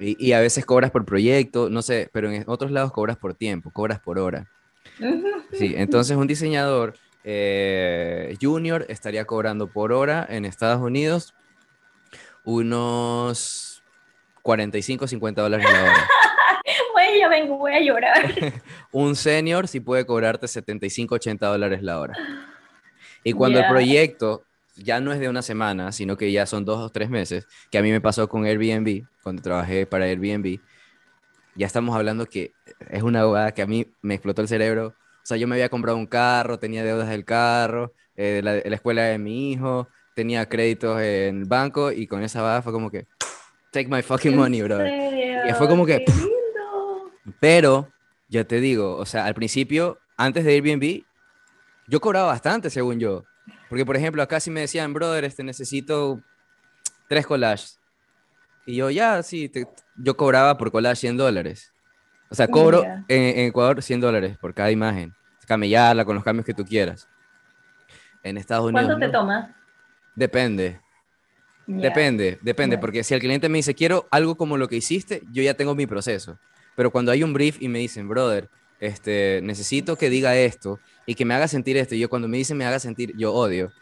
[0.00, 3.70] Y, a veces cobras por proyecto, no sé, pero en otros lados cobras por tiempo,
[3.70, 4.50] cobras por hora.
[5.52, 11.32] Sí, entonces un diseñador eh, junior estaría cobrando por hora en Estados Unidos
[12.44, 13.63] unos
[14.44, 16.08] 45, 50 dólares la hora.
[16.92, 18.34] Bueno, vengo, voy a llorar.
[18.92, 22.14] un senior sí puede cobrarte 75, 80 dólares la hora.
[23.22, 24.44] Y cuando el proyecto
[24.76, 27.78] ya no es de una semana, sino que ya son dos o tres meses, que
[27.78, 30.60] a mí me pasó con Airbnb, cuando trabajé para Airbnb,
[31.54, 32.52] ya estamos hablando que
[32.90, 34.94] es una abogada que a mí me explotó el cerebro.
[35.22, 38.74] O sea, yo me había comprado un carro, tenía deudas del carro, eh, la, la,
[38.74, 42.90] escuela de mi hijo, tenía créditos en el banco y con esa abogada fue como
[42.90, 43.06] que,
[43.74, 44.78] take my fucking money, bro.
[44.86, 46.04] Y fue como que...
[47.40, 47.90] Pero,
[48.28, 51.02] ya te digo, o sea, al principio, antes de Airbnb,
[51.88, 53.24] yo cobraba bastante, según yo.
[53.68, 56.20] Porque, por ejemplo, acá sí me decían, brother, este, necesito
[57.08, 57.80] tres collages.
[58.66, 59.50] Y yo, ya, sí,
[59.96, 61.72] yo cobraba por collage 100 dólares.
[62.30, 65.12] O sea, cobro en, en, Ecuador 100 dólares por cada imagen.
[65.46, 67.08] Camellarla con los cambios que tú quieras.
[68.22, 68.86] En Estados Unidos.
[68.86, 69.54] ¿Cuánto te toma?
[70.14, 70.80] Depende.
[71.66, 75.42] Depende, depende, porque si el cliente me dice, quiero algo como lo que hiciste, yo
[75.42, 76.38] ya tengo mi proceso.
[76.76, 78.50] Pero cuando hay un brief y me dicen, brother,
[78.80, 82.36] este, necesito que diga esto y que me haga sentir esto, y yo cuando me
[82.36, 83.72] dicen me haga sentir, yo odio.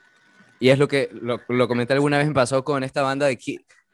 [0.61, 3.37] Y es lo que lo, lo comenté alguna vez, me pasó con esta banda de,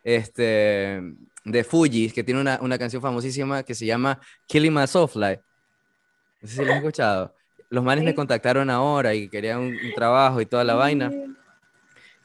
[0.04, 1.02] este,
[1.44, 5.38] de Fuji, que tiene una, una canción famosísima que se llama Killing My Soulfly.
[6.42, 7.34] No sé si lo han escuchado.
[7.70, 11.10] Los manes me contactaron ahora y querían un, un trabajo y toda la vaina.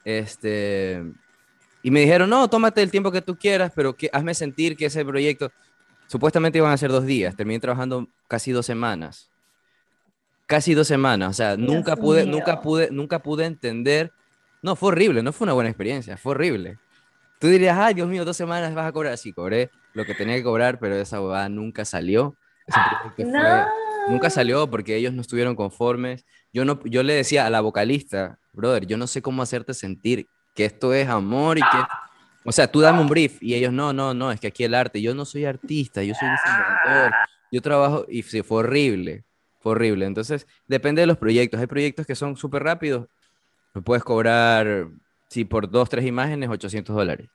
[0.04, 1.02] Este,
[1.84, 4.86] y me dijeron, no, tómate el tiempo que tú quieras, pero que, hazme sentir que
[4.86, 5.52] ese proyecto,
[6.06, 9.30] supuestamente iban a ser dos días, terminé trabajando casi dos semanas.
[10.46, 14.12] Casi dos semanas, o sea, nunca pude, nunca pude, nunca pude entender.
[14.62, 16.78] No, fue horrible, no fue una buena experiencia, fue horrible.
[17.38, 19.18] Tú dirías, ay, Dios mío, dos semanas vas a cobrar.
[19.18, 22.34] Sí, cobré lo que tenía que cobrar, pero esa bobada nunca salió.
[23.18, 23.66] no.
[24.08, 26.24] nunca salió porque ellos no estuvieron conformes.
[26.50, 30.28] yo, no, yo le decía a la vocalista, brother, yo no sé cómo hacerte sentir
[30.54, 31.78] que esto es amor y que...
[32.46, 34.74] O sea, tú dame un brief y ellos, no, no, no, es que aquí el
[34.74, 37.12] arte, yo no soy artista, yo soy diseñador,
[37.50, 39.24] yo trabajo y sí, fue horrible,
[39.60, 40.04] fue horrible.
[40.04, 41.58] Entonces, depende de los proyectos.
[41.58, 43.08] Hay proyectos que son súper rápidos,
[43.72, 44.88] me puedes cobrar,
[45.28, 47.28] sí, por dos, tres imágenes, 800 dólares.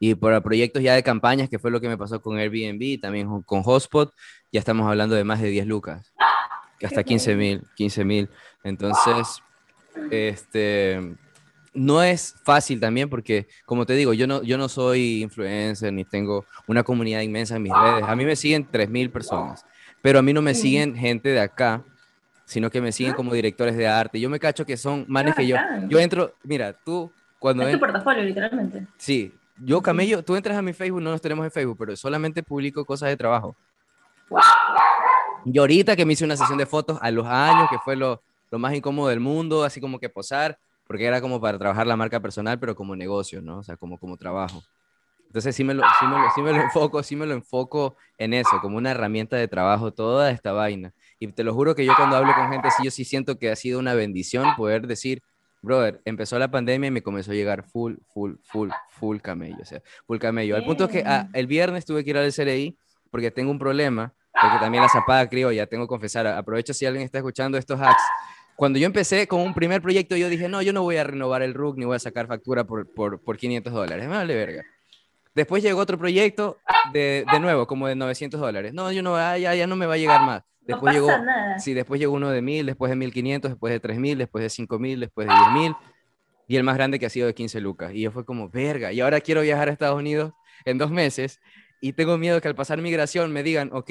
[0.00, 3.42] Y por proyectos ya de campañas, que fue lo que me pasó con Airbnb, también
[3.42, 4.14] con Hotspot,
[4.52, 6.14] ya estamos hablando de más de 10 lucas,
[6.82, 8.30] hasta 15 mil, 15 mil.
[8.62, 9.42] Entonces,
[10.10, 11.16] este,
[11.78, 16.04] no es fácil también porque, como te digo, yo no, yo no soy influencer ni
[16.04, 18.04] tengo una comunidad inmensa en mis redes.
[18.06, 19.64] A mí me siguen 3 mil personas,
[20.02, 21.84] pero a mí no me siguen gente de acá,
[22.44, 24.18] sino que me siguen como directores de arte.
[24.18, 25.56] Yo me cacho que son manes que yo,
[25.88, 27.62] yo entro, mira, tú cuando...
[27.66, 28.86] Es tu portafolio, literalmente.
[28.96, 32.42] Sí, yo, Camello, tú entras a mi Facebook, no nos tenemos en Facebook, pero solamente
[32.42, 33.56] publico cosas de trabajo.
[35.44, 38.20] Y ahorita que me hice una sesión de fotos a los años, que fue lo,
[38.50, 40.58] lo más incómodo del mundo, así como que posar,
[40.88, 43.58] porque era como para trabajar la marca personal, pero como negocio, ¿no?
[43.58, 44.62] O sea, como, como trabajo.
[45.26, 47.94] Entonces sí me, lo, sí, me lo, sí me lo enfoco, sí me lo enfoco
[48.16, 50.94] en eso, como una herramienta de trabajo, toda esta vaina.
[51.18, 53.50] Y te lo juro que yo cuando hablo con gente, sí, yo sí siento que
[53.50, 55.22] ha sido una bendición poder decir,
[55.60, 59.66] brother, empezó la pandemia y me comenzó a llegar full, full, full, full camello, o
[59.66, 60.56] sea, full camello.
[60.56, 62.78] Al punto que ah, el viernes tuve que ir al CRI
[63.10, 67.04] porque tengo un problema, porque también la zapada ya tengo que confesar, aprovecho si alguien
[67.04, 68.02] está escuchando estos hacks.
[68.58, 71.42] Cuando yo empecé con un primer proyecto, yo dije, no, yo no voy a renovar
[71.42, 74.64] el RUC ni voy a sacar factura por, por, por 500 dólares, me vale verga.
[75.32, 76.58] Después llegó otro proyecto
[76.92, 78.74] de, de nuevo, como de 900 dólares.
[78.74, 80.42] No, yo no, ah, ya, ya no me va a llegar más.
[80.62, 81.08] Después llegó,
[81.58, 84.98] Sí, después llegó uno de 1000, después de 1500, después de 3000, después de 5000,
[84.98, 85.76] después de 10000
[86.48, 87.92] y el más grande que ha sido de 15 lucas.
[87.94, 90.32] Y yo fue como, verga, y ahora quiero viajar a Estados Unidos
[90.64, 91.38] en dos meses
[91.80, 93.90] y tengo miedo que al pasar migración me digan, ok,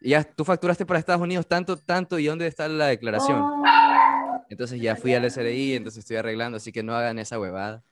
[0.00, 3.40] ya tú facturaste para Estados Unidos tanto, tanto, ¿y dónde está la declaración?
[3.40, 4.44] Oh.
[4.48, 7.82] Entonces ya fui al SRI, entonces estoy arreglando, así que no hagan esa huevada.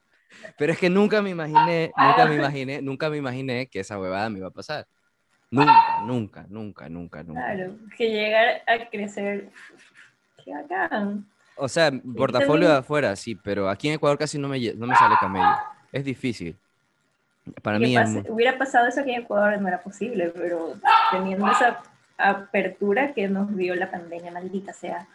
[0.59, 4.29] Pero es que nunca me imaginé, nunca me imaginé, nunca me imaginé que esa huevada
[4.31, 4.87] me iba a pasar.
[5.51, 7.55] Nunca, nunca, nunca, nunca, nunca.
[7.55, 9.51] Claro, que llegar a crecer.
[10.45, 11.27] Qué bacán.
[11.57, 14.97] O sea, portafolio de afuera, sí, pero aquí en Ecuador casi no me, no me
[14.97, 15.57] sale camello.
[15.93, 16.57] Es difícil.
[17.63, 17.95] Para mí
[18.29, 20.75] Hubiera pasado eso aquí en Ecuador, no era posible, pero
[21.13, 21.81] teniendo esa
[22.19, 25.07] apertura que nos dio la pandemia maldita, sea,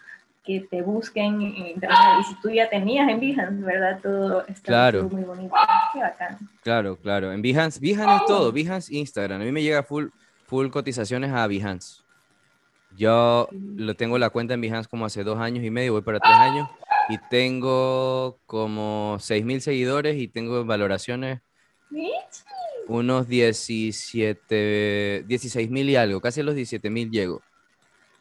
[0.44, 1.98] que te busquen en internet.
[2.22, 4.00] Y si tú ya tenías en Behance, ¿verdad?
[4.02, 5.54] Todo está muy bonito.
[5.94, 6.38] Qué bacán.
[6.64, 7.32] Claro, claro.
[7.32, 8.52] En Behance, Behance es todo.
[8.52, 9.42] Behance, Instagram.
[9.42, 10.08] A mí me llega full
[10.50, 12.02] full cotizaciones a Behance.
[12.98, 16.20] Yo lo tengo la cuenta en Behance como hace dos años y medio, voy para
[16.20, 16.68] tres años,
[17.08, 21.42] y tengo como seis mil seguidores y tengo valoraciones
[22.90, 27.42] unos 17, 16 mil y algo, casi a los 17 mil llego.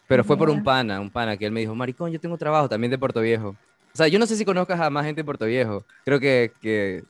[0.07, 2.69] Pero fue por un pana, un pana que él me dijo, maricón, yo tengo trabajo
[2.69, 3.57] también de Puerto Viejo.
[3.93, 5.85] O sea, yo no sé si conozcas a más gente de Puerto Viejo.
[6.05, 7.05] Creo que, que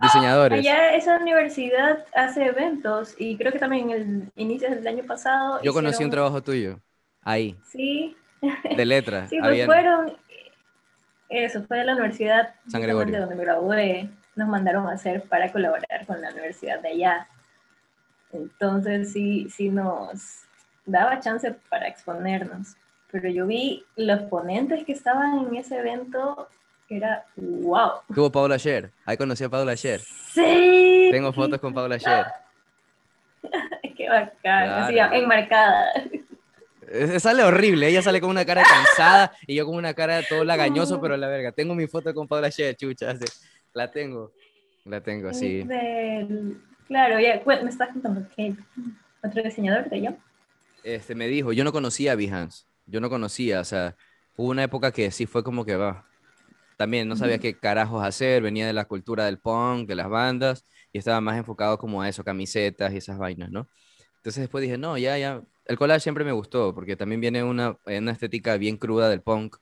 [0.00, 0.58] diseñadores.
[0.58, 5.60] Allá esa universidad hace eventos y creo que también en el inicio del año pasado.
[5.62, 6.78] Yo conocí un trabajo tuyo,
[7.22, 7.56] ahí.
[7.64, 8.16] Sí.
[8.76, 9.30] De letras.
[9.30, 10.12] sí, pues fueron,
[11.28, 13.20] eso fue de la universidad San Gregorio.
[13.20, 17.28] donde me gradué, nos mandaron a hacer para colaborar con la universidad de allá.
[18.32, 20.42] Entonces sí, sí nos
[20.84, 22.76] daba chance para exponernos.
[23.10, 26.48] Pero yo vi los ponentes que estaban en ese evento
[26.88, 28.00] era wow.
[28.14, 28.90] Tuvo Paula Sher.
[29.04, 30.00] Ahí conocí a Paula Sher.
[30.00, 31.08] Sí.
[31.10, 32.26] Tengo fotos con Paula Sher.
[33.96, 35.14] Qué bacán.
[35.14, 35.92] enmarcada.
[37.18, 41.00] Sale horrible, ella sale con una cara cansada y yo con una cara todo lagañoso,
[41.00, 41.50] pero la verga.
[41.50, 43.14] Tengo mi foto con Paula Sher, chucha.
[43.76, 44.32] La tengo,
[44.86, 45.62] la tengo, sí.
[46.88, 48.54] Claro, ya, me estás contando que
[49.22, 50.10] otro diseñador de yo.
[50.82, 53.94] Este, me dijo, yo no conocía a Behance, yo no conocía, o sea,
[54.34, 56.06] hubo una época que sí fue como que va,
[56.78, 60.64] también no sabía qué carajos hacer, venía de la cultura del punk, de las bandas,
[60.90, 63.68] y estaba más enfocado como a eso, camisetas y esas vainas, ¿no?
[64.16, 67.76] Entonces después dije, no, ya, ya, el collage siempre me gustó, porque también viene una,
[67.84, 69.58] una estética bien cruda del punk,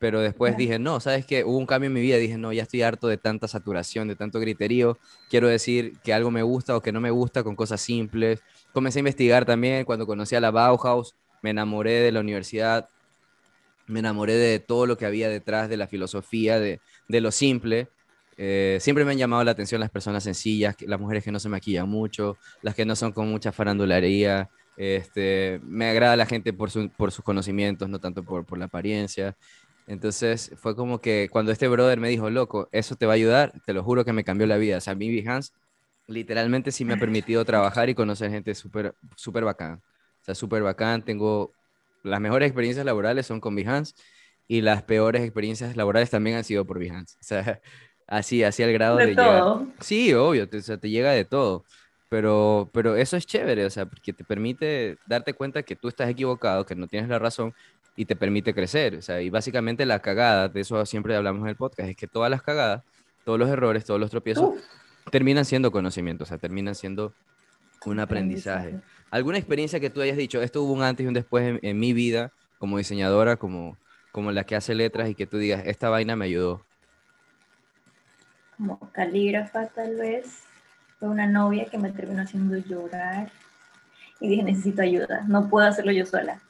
[0.00, 1.44] pero después dije, no, ¿sabes qué?
[1.44, 4.16] Hubo un cambio en mi vida, dije, no, ya estoy harto de tanta saturación, de
[4.16, 4.98] tanto griterío,
[5.28, 8.42] quiero decir que algo me gusta o que no me gusta con cosas simples.
[8.72, 12.88] Comencé a investigar también, cuando conocí a la Bauhaus, me enamoré de la universidad,
[13.86, 17.88] me enamoré de todo lo que había detrás de la filosofía, de, de lo simple.
[18.38, 21.50] Eh, siempre me han llamado la atención las personas sencillas, las mujeres que no se
[21.50, 24.48] maquillan mucho, las que no son con mucha farandularía.
[24.76, 28.64] Este, me agrada la gente por, su, por sus conocimientos, no tanto por, por la
[28.64, 29.36] apariencia.
[29.90, 33.52] Entonces fue como que cuando este brother me dijo, loco, eso te va a ayudar,
[33.66, 34.76] te lo juro que me cambió la vida.
[34.76, 35.50] O sea, mi Behance
[36.06, 39.82] literalmente sí me ha permitido trabajar y conocer gente súper, súper bacán.
[40.20, 41.04] O sea, súper bacán.
[41.04, 41.52] Tengo
[42.04, 43.94] las mejores experiencias laborales son con Behance
[44.46, 47.16] y las peores experiencias laborales también han sido por Behance.
[47.20, 47.60] O sea,
[48.06, 49.66] así, así al grado de, de todo.
[49.80, 51.64] Sí, obvio, te, o sea, te llega de todo.
[52.08, 56.08] Pero, pero eso es chévere, o sea, porque te permite darte cuenta que tú estás
[56.08, 57.54] equivocado, que no tienes la razón
[58.00, 58.94] y te permite crecer.
[58.94, 62.06] O sea, y básicamente la cagada, de eso siempre hablamos en el podcast, es que
[62.06, 62.82] todas las cagadas,
[63.26, 64.54] todos los errores, todos los tropiezos,
[65.10, 67.12] terminan siendo conocimiento, o sea, terminan siendo
[67.84, 68.80] un aprendizaje.
[69.10, 71.78] ¿Alguna experiencia que tú hayas dicho, esto hubo un antes y un después en, en
[71.78, 73.76] mi vida como diseñadora, como,
[74.12, 76.64] como la que hace letras y que tú digas, esta vaina me ayudó?
[78.56, 80.44] Como calígrafa tal vez.
[80.98, 83.30] Fue una novia que me terminó haciendo llorar
[84.20, 86.40] y dije, necesito ayuda, no puedo hacerlo yo sola.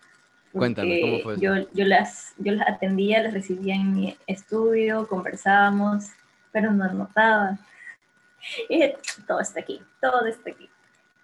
[0.52, 1.42] Cuéntame, ¿cómo fue eso?
[1.42, 6.10] Yo, yo, las, yo las atendía, las recibía en mi estudio, conversábamos,
[6.52, 7.58] pero no notaba.
[8.68, 8.96] Y dije,
[9.26, 10.68] todo está aquí, todo está aquí.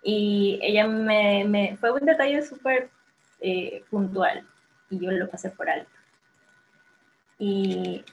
[0.03, 2.91] Y ella me, me fue un detalle súper
[3.41, 4.47] eh, puntual
[4.91, 5.91] y yo lo pasé por alto.
[7.39, 8.05] Y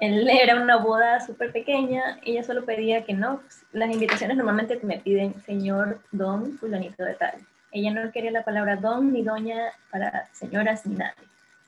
[0.00, 4.78] él era una boda súper pequeña, ella solo pedía que no, pues, las invitaciones normalmente
[4.82, 7.34] me piden señor, don, fulanito de tal.
[7.70, 9.56] Ella no quería la palabra don ni doña
[9.90, 11.14] para señoras ni nadie.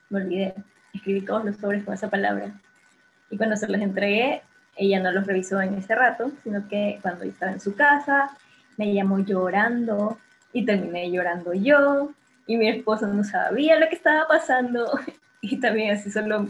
[0.09, 0.55] Me olvidé,
[0.95, 2.53] escribí todos los sobres con esa palabra.
[3.31, 4.43] Y cuando se los entregué,
[4.77, 8.31] ella no los revisó en ese rato, sino que cuando estaba en su casa,
[8.77, 10.19] me llamó llorando
[10.53, 12.11] y terminé llorando yo.
[12.47, 14.87] Y mi esposo no sabía lo que estaba pasando.
[15.43, 16.49] Y también así solo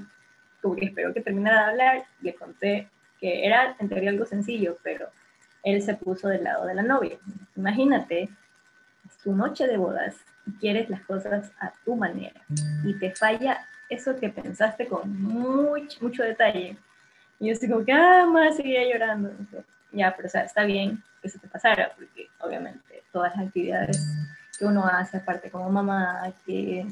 [0.60, 2.88] como que espero que terminara de hablar, le conté
[3.20, 5.08] que era en teoría algo sencillo, pero
[5.62, 7.16] él se puso del lado de la novia.
[7.56, 8.28] Imagínate,
[9.22, 10.16] tu noche de bodas
[10.46, 12.40] y quieres las cosas a tu manera
[12.84, 16.76] y te falla eso que pensaste con mucho, mucho detalle.
[17.38, 19.32] Y yo estoy como que, ah, más seguía llorando.
[19.92, 24.06] Ya, pero o sea, está bien que se te pasara, porque obviamente todas las actividades
[24.56, 26.86] que uno hace, aparte como mamá, que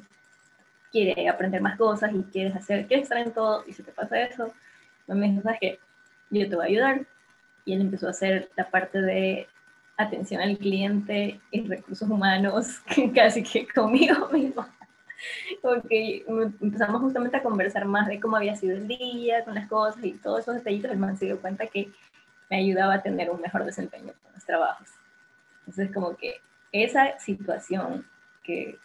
[0.91, 4.20] quiere aprender más cosas y quieres hacer, quieres estar en todo, y si te pasa
[4.20, 4.53] eso,
[5.07, 5.81] me dijo, ¿sabes qué?
[6.31, 7.07] Yo te voy a ayudar.
[7.64, 9.47] Y él empezó a hacer la parte de
[9.99, 12.80] atención al cliente y recursos humanos,
[13.14, 14.66] casi que conmigo mismo.
[15.61, 16.24] Porque
[16.61, 20.12] empezamos justamente a conversar más de cómo había sido el día, con las cosas y
[20.12, 21.90] todos esos detallitos, el man se dio cuenta que
[22.49, 24.88] me ayudaba a tener un mejor desempeño con los trabajos.
[25.61, 26.40] Entonces, como que
[26.70, 28.07] esa situación
[28.44, 28.78] que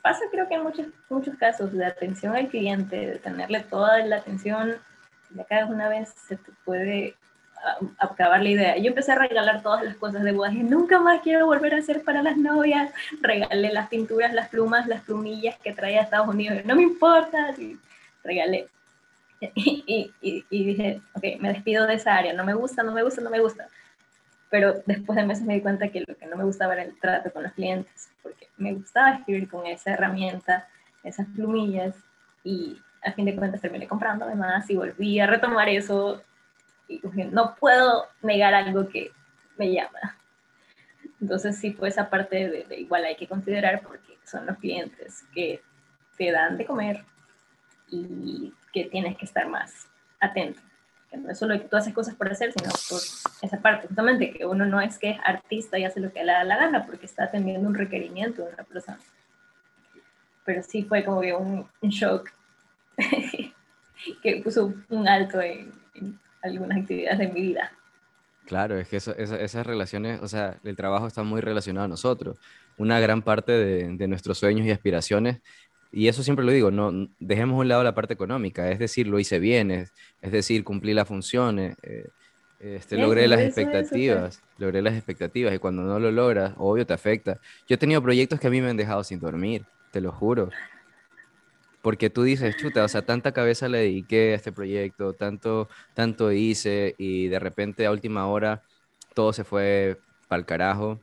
[0.00, 4.16] pasa creo que en muchos, muchos casos de atención al cliente, de tenerle toda la
[4.16, 4.76] atención,
[5.30, 7.16] ya cada una vez se te puede
[7.64, 8.76] ah, acabar la idea.
[8.76, 11.78] Yo empecé a regalar todas las cosas de bodas y nunca más quiero volver a
[11.78, 12.92] hacer para las novias.
[13.20, 16.64] Regalé las pinturas, las plumas, las plumillas que traía a Estados Unidos.
[16.64, 17.78] No me importa, sí,
[18.24, 18.68] regalé.
[19.54, 22.32] Y, y, y, dije, ok, me despido de esa área.
[22.32, 23.68] No me gusta, no me gusta, no me gusta.
[24.50, 26.98] Pero después de meses me di cuenta que lo que no me gustaba era el
[26.98, 30.66] trato con los clientes porque me gustaba escribir con esa herramienta,
[31.04, 31.94] esas plumillas,
[32.44, 36.22] y a fin de cuentas terminé comprando además y volví a retomar eso
[36.88, 39.12] y no puedo negar algo que
[39.56, 40.16] me llama.
[41.20, 45.62] Entonces sí fue esa parte de, igual hay que considerar porque son los clientes que
[46.16, 47.04] te dan de comer
[47.90, 49.88] y que tienes que estar más
[50.20, 50.60] atento
[51.16, 53.00] no es solo que tú haces cosas por hacer, sino por
[53.42, 56.32] esa parte, justamente, que uno no es que es artista y hace lo que le
[56.32, 58.98] da la gana, porque está atendiendo un requerimiento de una persona.
[60.44, 62.30] Pero sí fue como que un, shock
[64.22, 65.72] que puso un alto en,
[66.48, 67.72] algunas actividades de mi vida.
[68.46, 72.38] Claro, es que eso, esas relaciones, o sea, el trabajo está muy relacionado a nosotros.
[72.78, 75.40] Una gran parte de, de nuestros sueños y aspiraciones
[75.90, 79.06] y eso siempre lo digo, no dejemos a un lado la parte económica, es decir,
[79.06, 82.08] lo hice bien, es, es decir, cumplí las funciones, eh,
[82.60, 87.40] este, logré las expectativas, logré las expectativas y cuando no lo logras, obvio te afecta.
[87.66, 90.50] Yo he tenido proyectos que a mí me han dejado sin dormir, te lo juro.
[91.88, 96.32] Porque tú dices, chuta, o sea, tanta cabeza le dediqué a este proyecto, tanto, tanto
[96.32, 98.62] hice y de repente a última hora
[99.14, 101.00] todo se fue para el carajo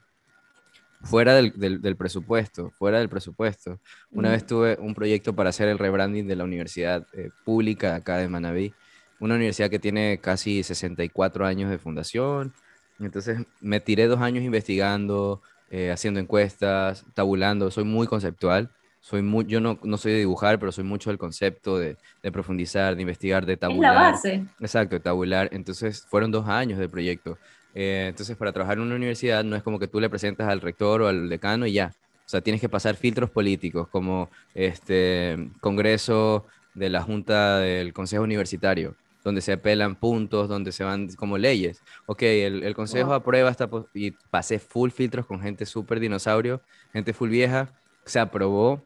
[1.01, 3.79] fuera del, del, presupuesto, fuera del presupuesto.
[4.11, 8.17] Una vez tuve un proyecto para hacer el rebranding de la universidad eh, pública acá
[8.17, 8.71] de Manabí,
[9.19, 12.53] una universidad que tiene casi 64 años de fundación.
[12.99, 18.69] Entonces me tiré dos años investigando, eh, haciendo encuestas, tabulando, soy muy conceptual.
[19.05, 22.31] Soy muy, yo no, no soy de dibujar, pero soy mucho del concepto de, de
[22.31, 23.91] profundizar, de investigar, de tabular.
[23.91, 24.45] Es la base.
[24.59, 25.47] Exacto, tabular.
[25.51, 27.37] Entonces fueron dos años de proyecto.
[27.75, 30.59] Eh, entonces, para trabajar en una universidad no es como que tú le presentas al
[30.59, 31.93] rector o al decano y ya.
[32.25, 38.23] O sea, tienes que pasar filtros políticos como este Congreso de la Junta del Consejo
[38.23, 41.83] Universitario, donde se apelan puntos, donde se van como leyes.
[42.07, 43.69] Ok, el, el Consejo aprueba esta...
[43.93, 46.59] Y pasé full filtros con gente súper dinosaurio,
[46.91, 47.69] gente full vieja.
[48.03, 48.83] Se aprobó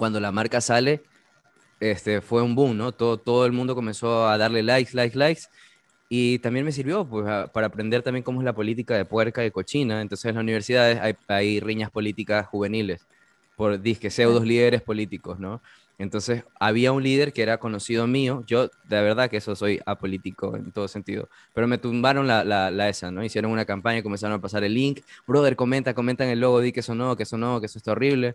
[0.00, 1.02] cuando la marca sale,
[1.78, 2.92] este, fue un boom, ¿no?
[2.92, 5.42] Todo, todo el mundo comenzó a darle likes, likes, likes.
[6.08, 9.50] Y también me sirvió pues, para aprender también cómo es la política de puerca y
[9.50, 10.00] cochina.
[10.00, 13.06] Entonces en las universidades hay, hay riñas políticas juveniles
[13.56, 15.60] por disque pseudos líderes políticos, ¿no?
[15.98, 20.56] Entonces había un líder que era conocido mío, yo de verdad que eso soy apolítico
[20.56, 23.22] en todo sentido, pero me tumbaron la, la, esa, ¿no?
[23.22, 26.72] Hicieron una campaña, comenzaron a pasar el link, brother, comenta, comenta en el logo, di
[26.72, 28.34] que eso no, que eso no, que eso está horrible.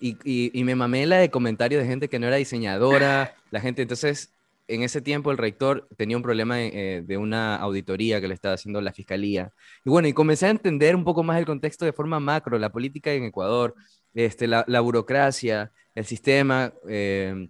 [0.00, 3.82] Y, y, me mamé la de comentarios de gente que no era diseñadora, la gente,
[3.82, 4.32] entonces
[4.66, 8.54] en ese tiempo el rector tenía un problema eh, de una auditoría que le estaba
[8.54, 9.52] haciendo la fiscalía.
[9.84, 12.70] Y bueno, y comencé a entender un poco más el contexto de forma macro, la
[12.70, 13.74] política en Ecuador,
[14.14, 17.48] este, la, la burocracia, el sistema eh,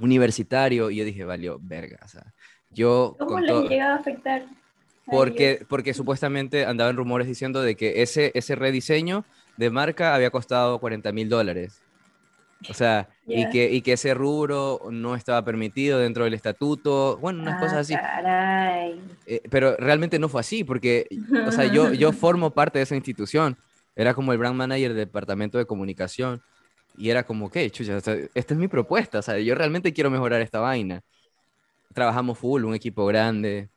[0.00, 2.32] universitario, y yo dije, valió, verga, o sea,
[2.70, 3.16] yo...
[3.18, 4.46] ¿Cómo le llegaba a afectar?
[5.06, 9.24] Porque, porque supuestamente andaban rumores diciendo de que ese, ese rediseño
[9.56, 11.80] de marca había costado 40 mil dólares.
[12.68, 17.42] O sea, y, que, y que ese rubro no estaba permitido dentro del estatuto, bueno,
[17.42, 17.94] unas cosas así.
[17.94, 18.88] Ah,
[19.26, 21.06] eh, pero realmente no fue así, porque,
[21.46, 23.56] o sea, yo, yo formo parte de esa institución.
[23.94, 26.42] Era como el brand manager del departamento de comunicación.
[26.96, 27.70] Y era como, ¿qué?
[27.70, 31.02] Chucha, esta es mi propuesta, o sea, yo realmente quiero mejorar esta vaina.
[31.94, 33.68] Trabajamos full, un equipo grande,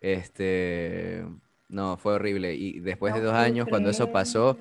[0.00, 1.24] este,
[1.68, 2.54] no, fue horrible.
[2.54, 4.56] Y después de dos años, cuando eso pasó,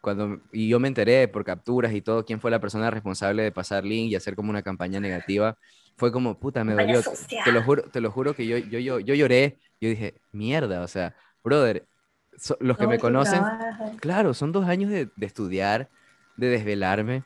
[0.00, 3.52] cuando, y yo me enteré por capturas y todo, quién fue la persona responsable de
[3.52, 5.56] pasar link y hacer como una campaña negativa,
[5.96, 7.02] fue como, puta, me dolió.
[7.44, 10.82] Te lo juro, te lo juro que yo, yo, yo, yo lloré, yo dije, mierda,
[10.82, 11.86] o sea, brother,
[12.60, 13.42] los que me conocen,
[14.00, 15.88] claro, son dos años de, de estudiar,
[16.36, 17.24] de desvelarme,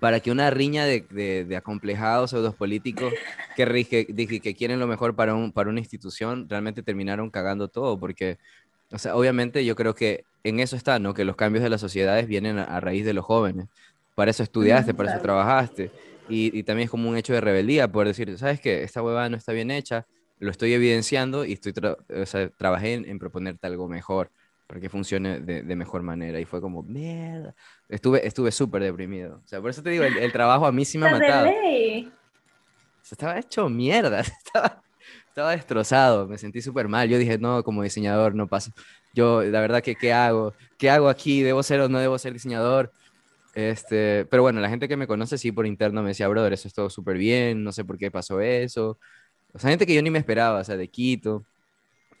[0.00, 3.12] para que una riña de, de, de acomplejados pseudos políticos
[3.56, 8.00] que, rige, que quieren lo mejor para, un, para una institución realmente terminaron cagando todo,
[8.00, 8.38] porque,
[8.92, 11.14] o sea, obviamente yo creo que en eso está, ¿no?
[11.14, 13.68] Que los cambios de las sociedades vienen a, raíz de los jóvenes.
[14.14, 15.90] Para eso estudiaste, para eso trabajaste.
[16.28, 18.82] Y, y, también es como un hecho de rebeldía, poder decir, ¿sabes qué?
[18.82, 20.06] Esta huevada no está bien hecha,
[20.38, 24.30] lo estoy evidenciando y estoy o sea, trabajé en, en proponerte algo mejor
[24.66, 26.40] para que funcione de, de, mejor manera.
[26.40, 27.54] Y fue como, mierda.
[27.88, 29.42] Estuve estuve súper deprimido.
[29.44, 31.50] O sea, por eso te digo, el, trabajo a mí sí me ha matado.
[33.10, 34.20] estaba hecho mierda.
[34.44, 34.82] Estaba,
[35.32, 36.28] estaba destrozado.
[36.28, 37.08] Me sentí súper mal.
[37.08, 38.70] Yo dije, no, como diseñador no pasa.
[39.14, 40.52] Yo, la verdad, que ¿qué hago?
[40.78, 41.42] ¿Qué hago aquí?
[41.42, 42.92] ¿Debo ser o no debo ser diseñador?
[43.54, 46.68] Este, pero bueno, la gente que me conoce sí por interno me decía, brother, eso
[46.68, 48.98] es todo súper bien, no sé por qué pasó eso.
[49.52, 51.44] O sea, gente que yo ni me esperaba, o sea, de Quito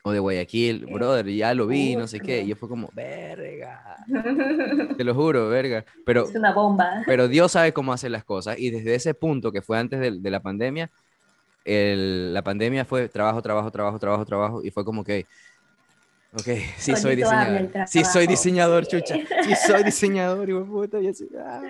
[0.02, 4.04] o de Guayaquil, brother, ya lo vi, no sé qué, y yo fue como, verga,
[4.96, 7.02] te lo juro, verga, pero, es una bomba.
[7.06, 10.18] Pero Dios sabe cómo hacer las cosas, y desde ese punto que fue antes de,
[10.18, 10.90] de la pandemia,
[11.64, 15.26] el, la pandemia fue trabajo, trabajo, trabajo, trabajo, trabajo, y fue como que,
[16.34, 16.46] ok,
[16.76, 21.62] sí soy diseñador, sí soy diseñador, chucha, sí soy diseñador, y puta, y así, ah.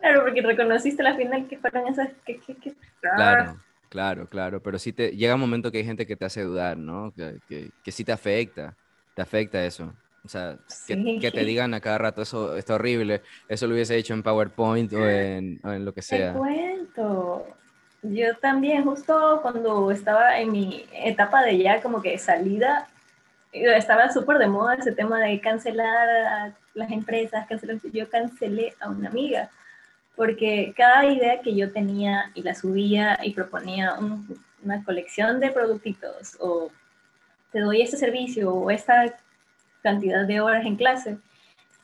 [0.00, 2.74] Claro, porque reconociste la final que fueron esas, que, que, que...
[3.00, 3.56] Claro.
[3.88, 6.76] Claro, claro, pero sí te llega un momento que hay gente que te hace dudar,
[6.76, 7.10] ¿no?
[7.14, 8.76] Que, que, que sí te afecta,
[9.14, 9.94] te afecta eso.
[10.24, 13.96] O sea, que, que, te digan a cada rato eso está horrible, eso lo hubiese
[13.96, 16.32] hecho en PowerPoint o en, o en lo que sea.
[16.32, 17.46] Te cuento.
[18.02, 22.88] Yo también, justo cuando estaba en mi etapa de ya como que salida,
[23.52, 27.78] estaba súper de moda ese tema de cancelar a las empresas, cancelar.
[27.92, 29.50] Yo cancelé a una amiga
[30.18, 33.94] porque cada idea que yo tenía y la subía y proponía
[34.64, 36.72] una colección de productitos o
[37.52, 39.14] te doy este servicio o esta
[39.80, 41.18] cantidad de horas en clase,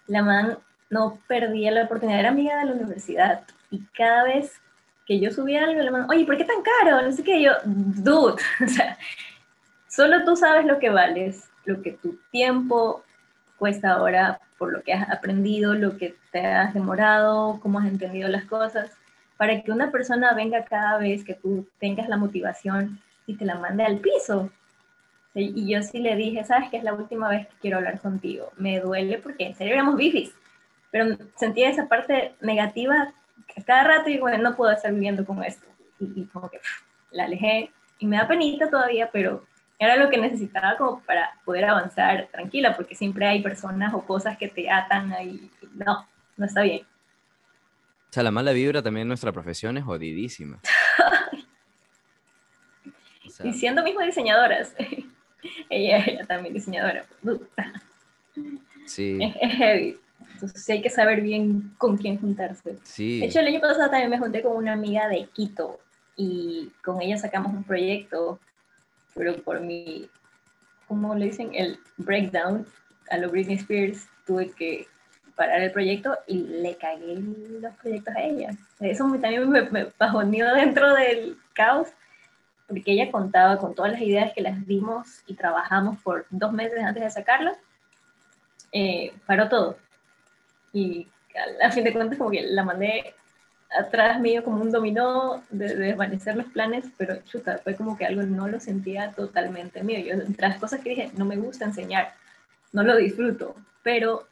[0.08, 0.58] la man
[0.90, 4.60] no perdía la oportunidad, era amiga de la universidad y cada vez
[5.06, 7.02] que yo subía algo, la man, oye, ¿por qué tan caro?
[7.02, 8.98] No sé qué, yo, dude, o sea,
[9.88, 13.04] solo tú sabes lo que vales, lo que tu tiempo
[13.58, 18.28] cuesta ahora por lo que has aprendido, lo que te has demorado, cómo has entendido
[18.28, 18.90] las cosas,
[19.36, 23.56] para que una persona venga cada vez que tú tengas la motivación y te la
[23.56, 24.50] mande al piso.
[25.34, 28.52] Y yo sí le dije, sabes que es la última vez que quiero hablar contigo.
[28.56, 30.32] Me duele porque en serio éramos bifis,
[30.92, 33.12] pero sentía esa parte negativa
[33.66, 35.66] cada rato digo, bueno, no puedo estar viviendo con esto.
[36.00, 36.60] Y, y como que
[37.10, 39.44] la alejé y me da penita todavía, pero
[39.78, 44.38] era lo que necesitaba como para poder avanzar tranquila, porque siempre hay personas o cosas
[44.38, 45.50] que te atan ahí.
[45.74, 46.06] No,
[46.36, 46.82] no está bien.
[46.82, 50.60] O sea, la mala vibra también en nuestra profesión es jodidísima.
[53.42, 54.74] y siendo mismo diseñadoras.
[55.68, 57.04] ella, ella también diseñadora.
[58.86, 59.18] Sí.
[59.40, 59.98] Es, heavy.
[60.44, 62.78] Entonces hay que saber bien con quién juntarse.
[62.82, 63.20] Sí.
[63.20, 65.80] De hecho, el año pasado también me junté con una amiga de Quito
[66.16, 68.38] y con ella sacamos un proyecto
[69.14, 70.08] pero por mi,
[70.88, 71.50] ¿cómo le dicen?
[71.54, 72.66] El breakdown
[73.10, 74.86] a lo Britney Spears, tuve que
[75.36, 77.16] parar el proyecto y le cagué
[77.60, 78.50] los proyectos a ella.
[78.80, 81.88] Eso también me, me bajoneó dentro del caos,
[82.66, 86.82] porque ella contaba con todas las ideas que las dimos y trabajamos por dos meses
[86.82, 87.58] antes de sacarlas.
[88.72, 89.76] Eh, paró todo.
[90.74, 91.08] Y
[91.62, 93.14] a, fin de cuentas como que la mandé
[93.70, 98.22] atrás mío como un dominó de, desvanecer los planes, pero chuta, fue como que algo
[98.22, 100.00] no lo sentía totalmente mío.
[100.00, 102.12] Yo, entre las cosas que dije, no me gusta enseñar,
[102.72, 104.26] no lo disfruto, pero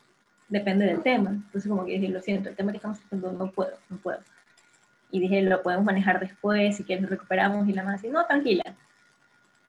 [0.49, 1.31] depende del tema.
[1.31, 4.19] Entonces como que dije, lo siento, el tema que estamos tratando no puedo, no puedo.
[5.11, 8.65] Y dije, lo podemos manejar después, si quieres recuperamos y la más, y no, tranquila.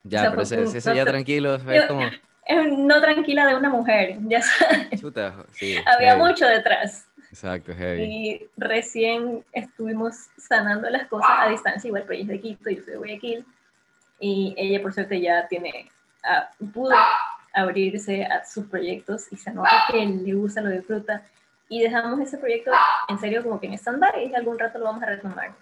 [0.04, 2.02] Ya, pero ese, ya tranquilo, es como...
[2.50, 5.00] no tranquila de una mujer, ya sabes.
[5.00, 7.08] Chuta, sí, Había mucho detrás.
[7.30, 8.04] Exacto, heavy.
[8.04, 12.84] Y recién estuvimos sanando las cosas a distancia, igual, pero ella es de Quito, yo
[12.84, 13.46] soy de Guayaquil,
[14.20, 15.90] y ella por suerte ya tiene,
[16.24, 16.96] uh, pudo
[17.54, 21.24] abrirse a sus proyectos y se nota que le gusta, lo disfruta,
[21.70, 22.72] y dejamos ese proyecto
[23.08, 25.54] en serio como que en estándar y algún rato lo vamos a retomar.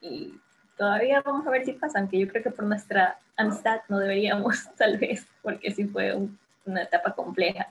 [0.00, 0.34] Y
[0.80, 4.56] todavía vamos a ver si pasa, aunque yo creo que por nuestra amistad no deberíamos,
[4.78, 6.16] tal vez, porque sí fue
[6.64, 7.68] una etapa compleja.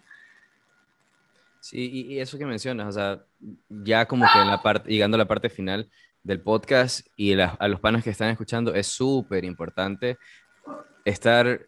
[1.60, 3.24] Sí, y, eso que mencionas, o sea,
[3.68, 5.89] ya como que en la parte, llegando a la parte final
[6.22, 10.20] del podcast y a los panos que están escuchando, es súper importante
[11.03, 11.62] estar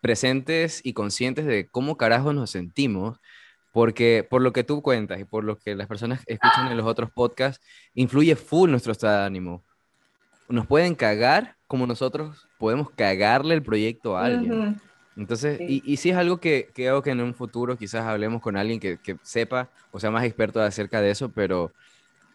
[0.00, 3.18] presentes y conscientes de cómo carajo nos sentimos,
[3.72, 6.86] porque por lo que tú cuentas y por lo que las personas escuchan en los
[6.86, 7.62] otros podcasts,
[7.92, 9.64] influye full nuestro estado de ánimo.
[10.50, 14.80] Nos pueden cagar como nosotros podemos cagarle el proyecto a alguien.
[15.16, 18.56] Entonces, y, y sí es algo que, creo que en un futuro quizás hablemos con
[18.56, 21.72] alguien que, que, sepa o sea más experto acerca de eso, pero,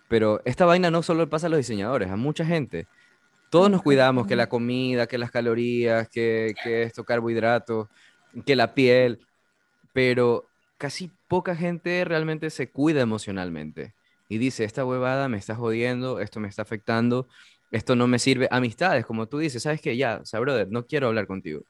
[0.08, 2.88] pero esta vaina no solo pasa a los diseñadores, a mucha gente.
[3.50, 7.88] Todos nos cuidamos que la comida, que las calorías, que, que esto, carbohidratos,
[8.46, 9.20] que la piel,
[9.94, 10.46] pero
[10.78, 13.94] casi poca gente realmente se cuida emocionalmente
[14.28, 17.28] y dice, esta huevada me está jodiendo, esto me está afectando,
[17.76, 18.48] esto no me sirve.
[18.52, 19.98] Amistades, como tú dices, ¿sabes qué?
[19.98, 21.66] Ya, o sea, brother, no quiero hablar contigo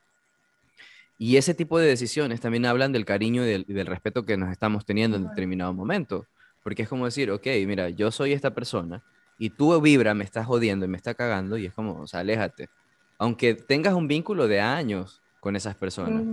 [1.18, 4.86] y ese tipo de decisiones también hablan del cariño y del, respeto que nos estamos
[4.86, 6.28] teniendo en determinado momento.
[6.62, 9.04] Porque es como decir, ok, mira, yo soy esta persona
[9.38, 12.22] y tú vibra, me estás jodiendo y me está cagando y es como, o sea,
[12.22, 12.70] aléjate.
[13.18, 16.24] Aunque tengas un vínculo de años con esas personas.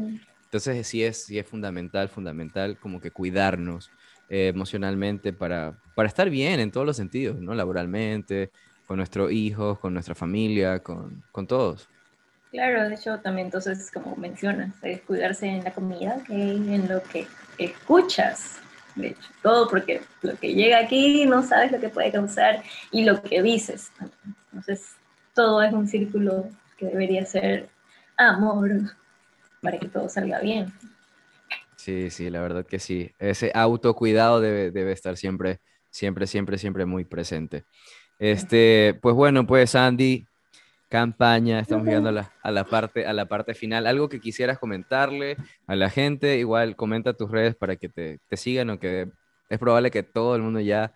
[0.44, 3.90] Entonces sí es, sí es fundamental, fundamental como que cuidarnos
[4.28, 7.54] eh, emocionalmente para, para estar bien en todos los sentidos, ¿no?
[7.54, 8.50] Laboralmente,
[8.86, 11.88] con nuestros hijos, con nuestra familia, con, con todos.
[12.50, 17.02] Claro, de hecho también entonces, como mencionas, es cuidarse en la comida, que en lo
[17.02, 17.26] que
[17.56, 18.60] escuchas,
[18.94, 23.04] de hecho, todo porque lo que llega aquí no sabes lo que puede causar y
[23.04, 23.90] lo que dices.
[24.52, 24.96] Entonces,
[25.34, 27.70] todo es un círculo que debería ser
[28.18, 28.70] amor
[29.62, 30.70] para que todo salga bien.
[31.76, 33.10] Sí, sí, la verdad que sí.
[33.18, 35.60] Ese autocuidado debe, debe estar siempre,
[35.90, 37.64] siempre, siempre, siempre muy presente.
[38.22, 40.28] Este, pues bueno, pues Andy,
[40.88, 43.84] campaña, estamos llegando a la, a la, parte, a la parte final.
[43.84, 46.38] ¿Algo que quisieras comentarle a la gente?
[46.38, 49.08] Igual comenta tus redes para que te, te sigan o que
[49.48, 50.92] es probable que todo el mundo ya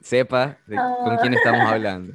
[0.00, 0.56] sepa
[1.04, 1.72] con quién estamos ah.
[1.72, 2.14] hablando.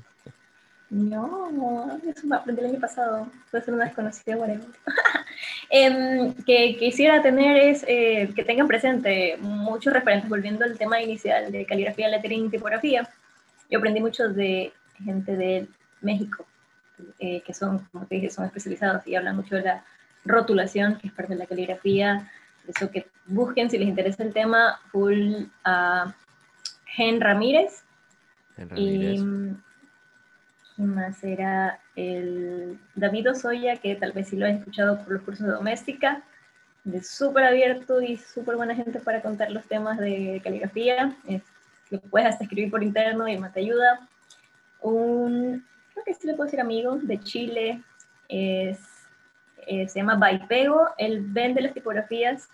[0.90, 3.28] No, no, eso me aprendí el año pasado.
[3.52, 4.66] Puede ser una desconocida, whatever.
[5.70, 11.52] eh, que quisiera tener es eh, que tengan presente muchos referentes, volviendo al tema inicial
[11.52, 13.08] de caligrafía, lettering y tipografía.
[13.70, 15.68] Yo aprendí mucho de gente de
[16.02, 16.46] México,
[17.20, 19.84] eh, que son, como te dije, son especializados y hablan mucho de la
[20.24, 22.32] rotulación, que es parte de la caligrafía,
[22.68, 26.14] eso que busquen si les interesa el tema, full a
[26.86, 27.84] Gen Ramírez.
[28.76, 29.18] Y
[30.76, 31.80] ¿quién más era?
[31.96, 36.24] El David Osoya, que tal vez sí lo han escuchado por los cursos de doméstica,
[36.84, 41.16] de súper abierto y súper buena gente para contar los temas de caligrafía.
[41.28, 41.42] Es,
[41.90, 44.08] lo puedes hasta escribir por interno y más te ayuda.
[44.82, 45.64] Un
[45.96, 47.82] creo que sí le puedo decir amigo, de Chile,
[48.28, 48.78] es,
[49.66, 52.50] eh, se llama Baipego, él vende las tipografías,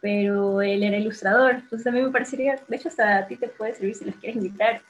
[0.00, 3.48] pero él era ilustrador, entonces a mí me parecería, de hecho hasta a ti te
[3.48, 4.82] puede servir si les quieres invitar.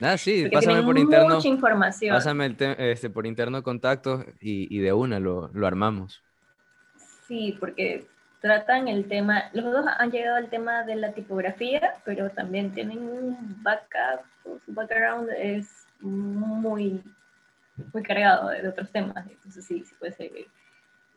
[0.00, 1.34] Ah, sí, pásame por interno.
[1.34, 2.16] Mucha información.
[2.16, 6.22] Pásame este, por interno contactos y, y de una lo, lo armamos.
[7.28, 8.06] Sí, porque
[8.44, 12.98] tratan el tema, los dos han llegado al tema de la tipografía, pero también tienen
[12.98, 17.02] un backup, su background es muy
[17.90, 20.30] muy cargado de, otros temas, entonces sí, sí puede ser.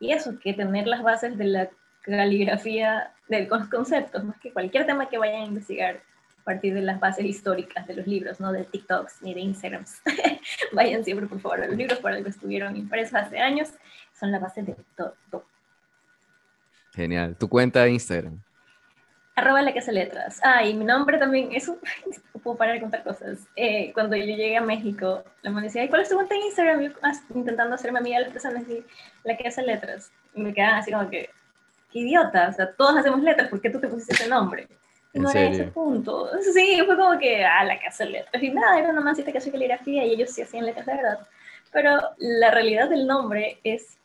[0.00, 1.68] Y eso, que tener las bases de la
[2.00, 6.00] caligrafía, de los conceptos, más que cualquier tema que vayan a investigar
[6.40, 10.00] a partir de las bases históricas de los libros, no de TikToks ni de Instagrams.
[10.72, 13.68] vayan siempre, por favor, a los libros los que estuvieron impresos hace años,
[14.18, 15.14] son la base de todo.
[16.98, 17.36] Genial.
[17.36, 18.42] ¿Tu cuenta de Instagram?
[19.36, 20.40] Arroba la casa letras.
[20.42, 21.78] Ah, y mi nombre también, eso,
[22.42, 23.46] puedo parar de contar cosas.
[23.54, 26.80] Eh, cuando yo llegué a México, la mamá decía, ¿cuál es tu cuenta en Instagram?
[26.80, 28.84] Yo ah, intentando hacerme amiga de las personas y
[29.22, 30.10] la casa letras.
[30.34, 31.30] Y me quedaban así como que,
[31.92, 34.66] qué idiota, o sea, todos hacemos letras, ¿por qué tú te pusiste ese nombre?
[35.12, 36.28] Y no era ese punto.
[36.52, 38.42] Sí, fue como que, ah, la casa letras.
[38.42, 41.28] Y nada, era una mancita que hacía caligrafía y ellos sí hacían letras de verdad.
[41.72, 43.98] Pero la realidad del nombre es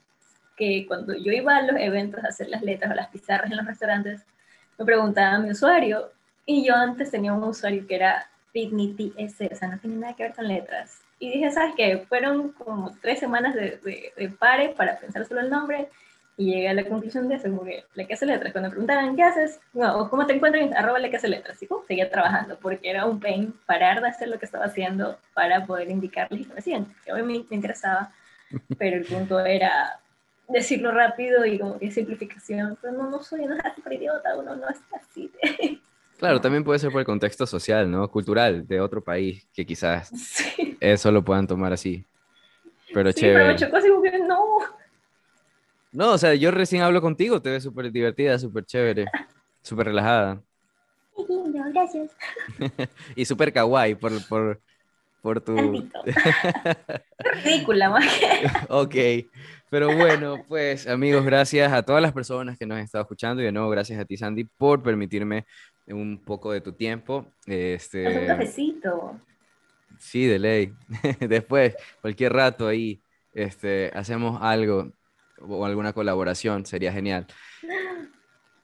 [0.55, 3.57] que cuando yo iba a los eventos a hacer las letras o las pizarras en
[3.57, 4.21] los restaurantes,
[4.77, 6.11] me preguntaba mi usuario
[6.45, 10.15] y yo antes tenía un usuario que era Dignity S, o sea, no tenía nada
[10.15, 11.01] que ver con letras.
[11.19, 12.05] Y dije, ¿sabes qué?
[12.07, 13.79] Fueron como tres semanas de,
[14.15, 15.89] de, pare para pensar solo el nombre
[16.35, 18.51] y llegué a la conclusión de eso, como que la que hace letras.
[18.51, 19.59] Cuando me preguntaban, ¿qué haces?
[19.73, 20.71] No, ¿cómo te encuentras?
[20.75, 21.61] Arroba la que hace letras.
[21.61, 25.17] Y pues, seguía trabajando porque era un pain parar de hacer lo que estaba haciendo
[25.33, 26.93] para poder indicarles y que hacían.
[27.05, 28.11] Que obviamente me interesaba,
[28.77, 29.99] pero el punto era
[30.53, 32.77] decirlo rápido y como que simplificación.
[32.81, 35.31] Pero no, no soy, no es idiota, uno no es así.
[36.17, 38.09] Claro, también puede ser por el contexto social, ¿no?
[38.09, 40.09] Cultural de otro país, que quizás
[40.79, 42.05] eso lo puedan tomar así.
[42.93, 43.39] Pero sí, chévere.
[43.39, 44.59] Pero me chocó así como no.
[45.91, 49.05] No, o sea, yo recién hablo contigo, te ves súper divertida, súper chévere,
[49.61, 50.41] súper relajada.
[51.27, 52.11] lindo, gracias.
[53.15, 54.61] y súper kawaii por, por,
[55.21, 55.55] por tu...
[57.43, 58.05] Ridícula, más.
[58.69, 58.95] ok.
[59.73, 63.45] Pero bueno, pues amigos, gracias a todas las personas que nos han estado escuchando y
[63.45, 65.47] de nuevo gracias a ti, Sandy, por permitirme
[65.87, 67.25] un poco de tu tiempo.
[67.47, 68.19] Este...
[68.19, 69.19] un cafecito.
[69.97, 70.73] Sí, de ley.
[71.19, 73.01] Después, cualquier rato ahí,
[73.33, 74.93] este, hacemos algo
[75.39, 77.25] o alguna colaboración, sería genial.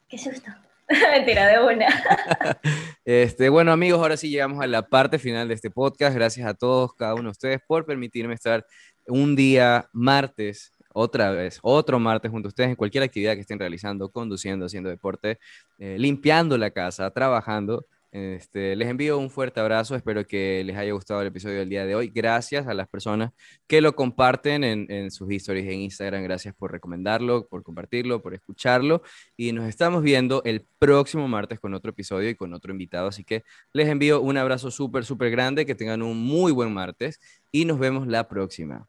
[0.08, 0.52] Qué susto.
[1.12, 1.88] Mentira de una.
[3.04, 6.16] este, bueno, amigos, ahora sí llegamos a la parte final de este podcast.
[6.16, 8.64] Gracias a todos, cada uno de ustedes, por permitirme estar
[9.08, 13.58] un día martes otra vez, otro martes junto a ustedes en cualquier actividad que estén
[13.58, 15.40] realizando, conduciendo, haciendo deporte,
[15.78, 17.86] eh, limpiando la casa, trabajando.
[18.12, 21.86] Este, les envío un fuerte abrazo, espero que les haya gustado el episodio del día
[21.86, 22.12] de hoy.
[22.14, 23.32] Gracias a las personas
[23.68, 26.24] que lo comparten en, sus historias en Instagram.
[26.24, 29.04] Gracias por recomendarlo, por compartirlo, por escucharlo.
[29.38, 33.08] Y nos estamos viendo el próximo martes con otro episodio y con otro invitado.
[33.08, 33.44] Así que
[33.74, 37.22] les envío un abrazo súper, súper grande, que tengan un muy buen martes
[37.52, 38.88] y nos vemos la próxima.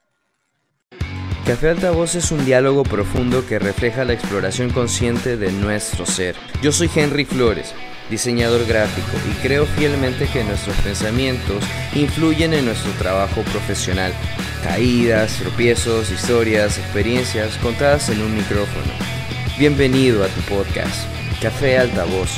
[1.51, 6.37] Café Altavoz es un diálogo profundo que refleja la exploración consciente de nuestro ser.
[6.63, 7.75] Yo soy Henry Flores,
[8.09, 14.13] diseñador gráfico, y creo fielmente que nuestros pensamientos influyen en nuestro trabajo profesional.
[14.63, 18.93] Caídas, tropiezos, historias, experiencias contadas en un micrófono.
[19.59, 21.09] Bienvenido a tu podcast,
[21.43, 22.31] Café Altavoz.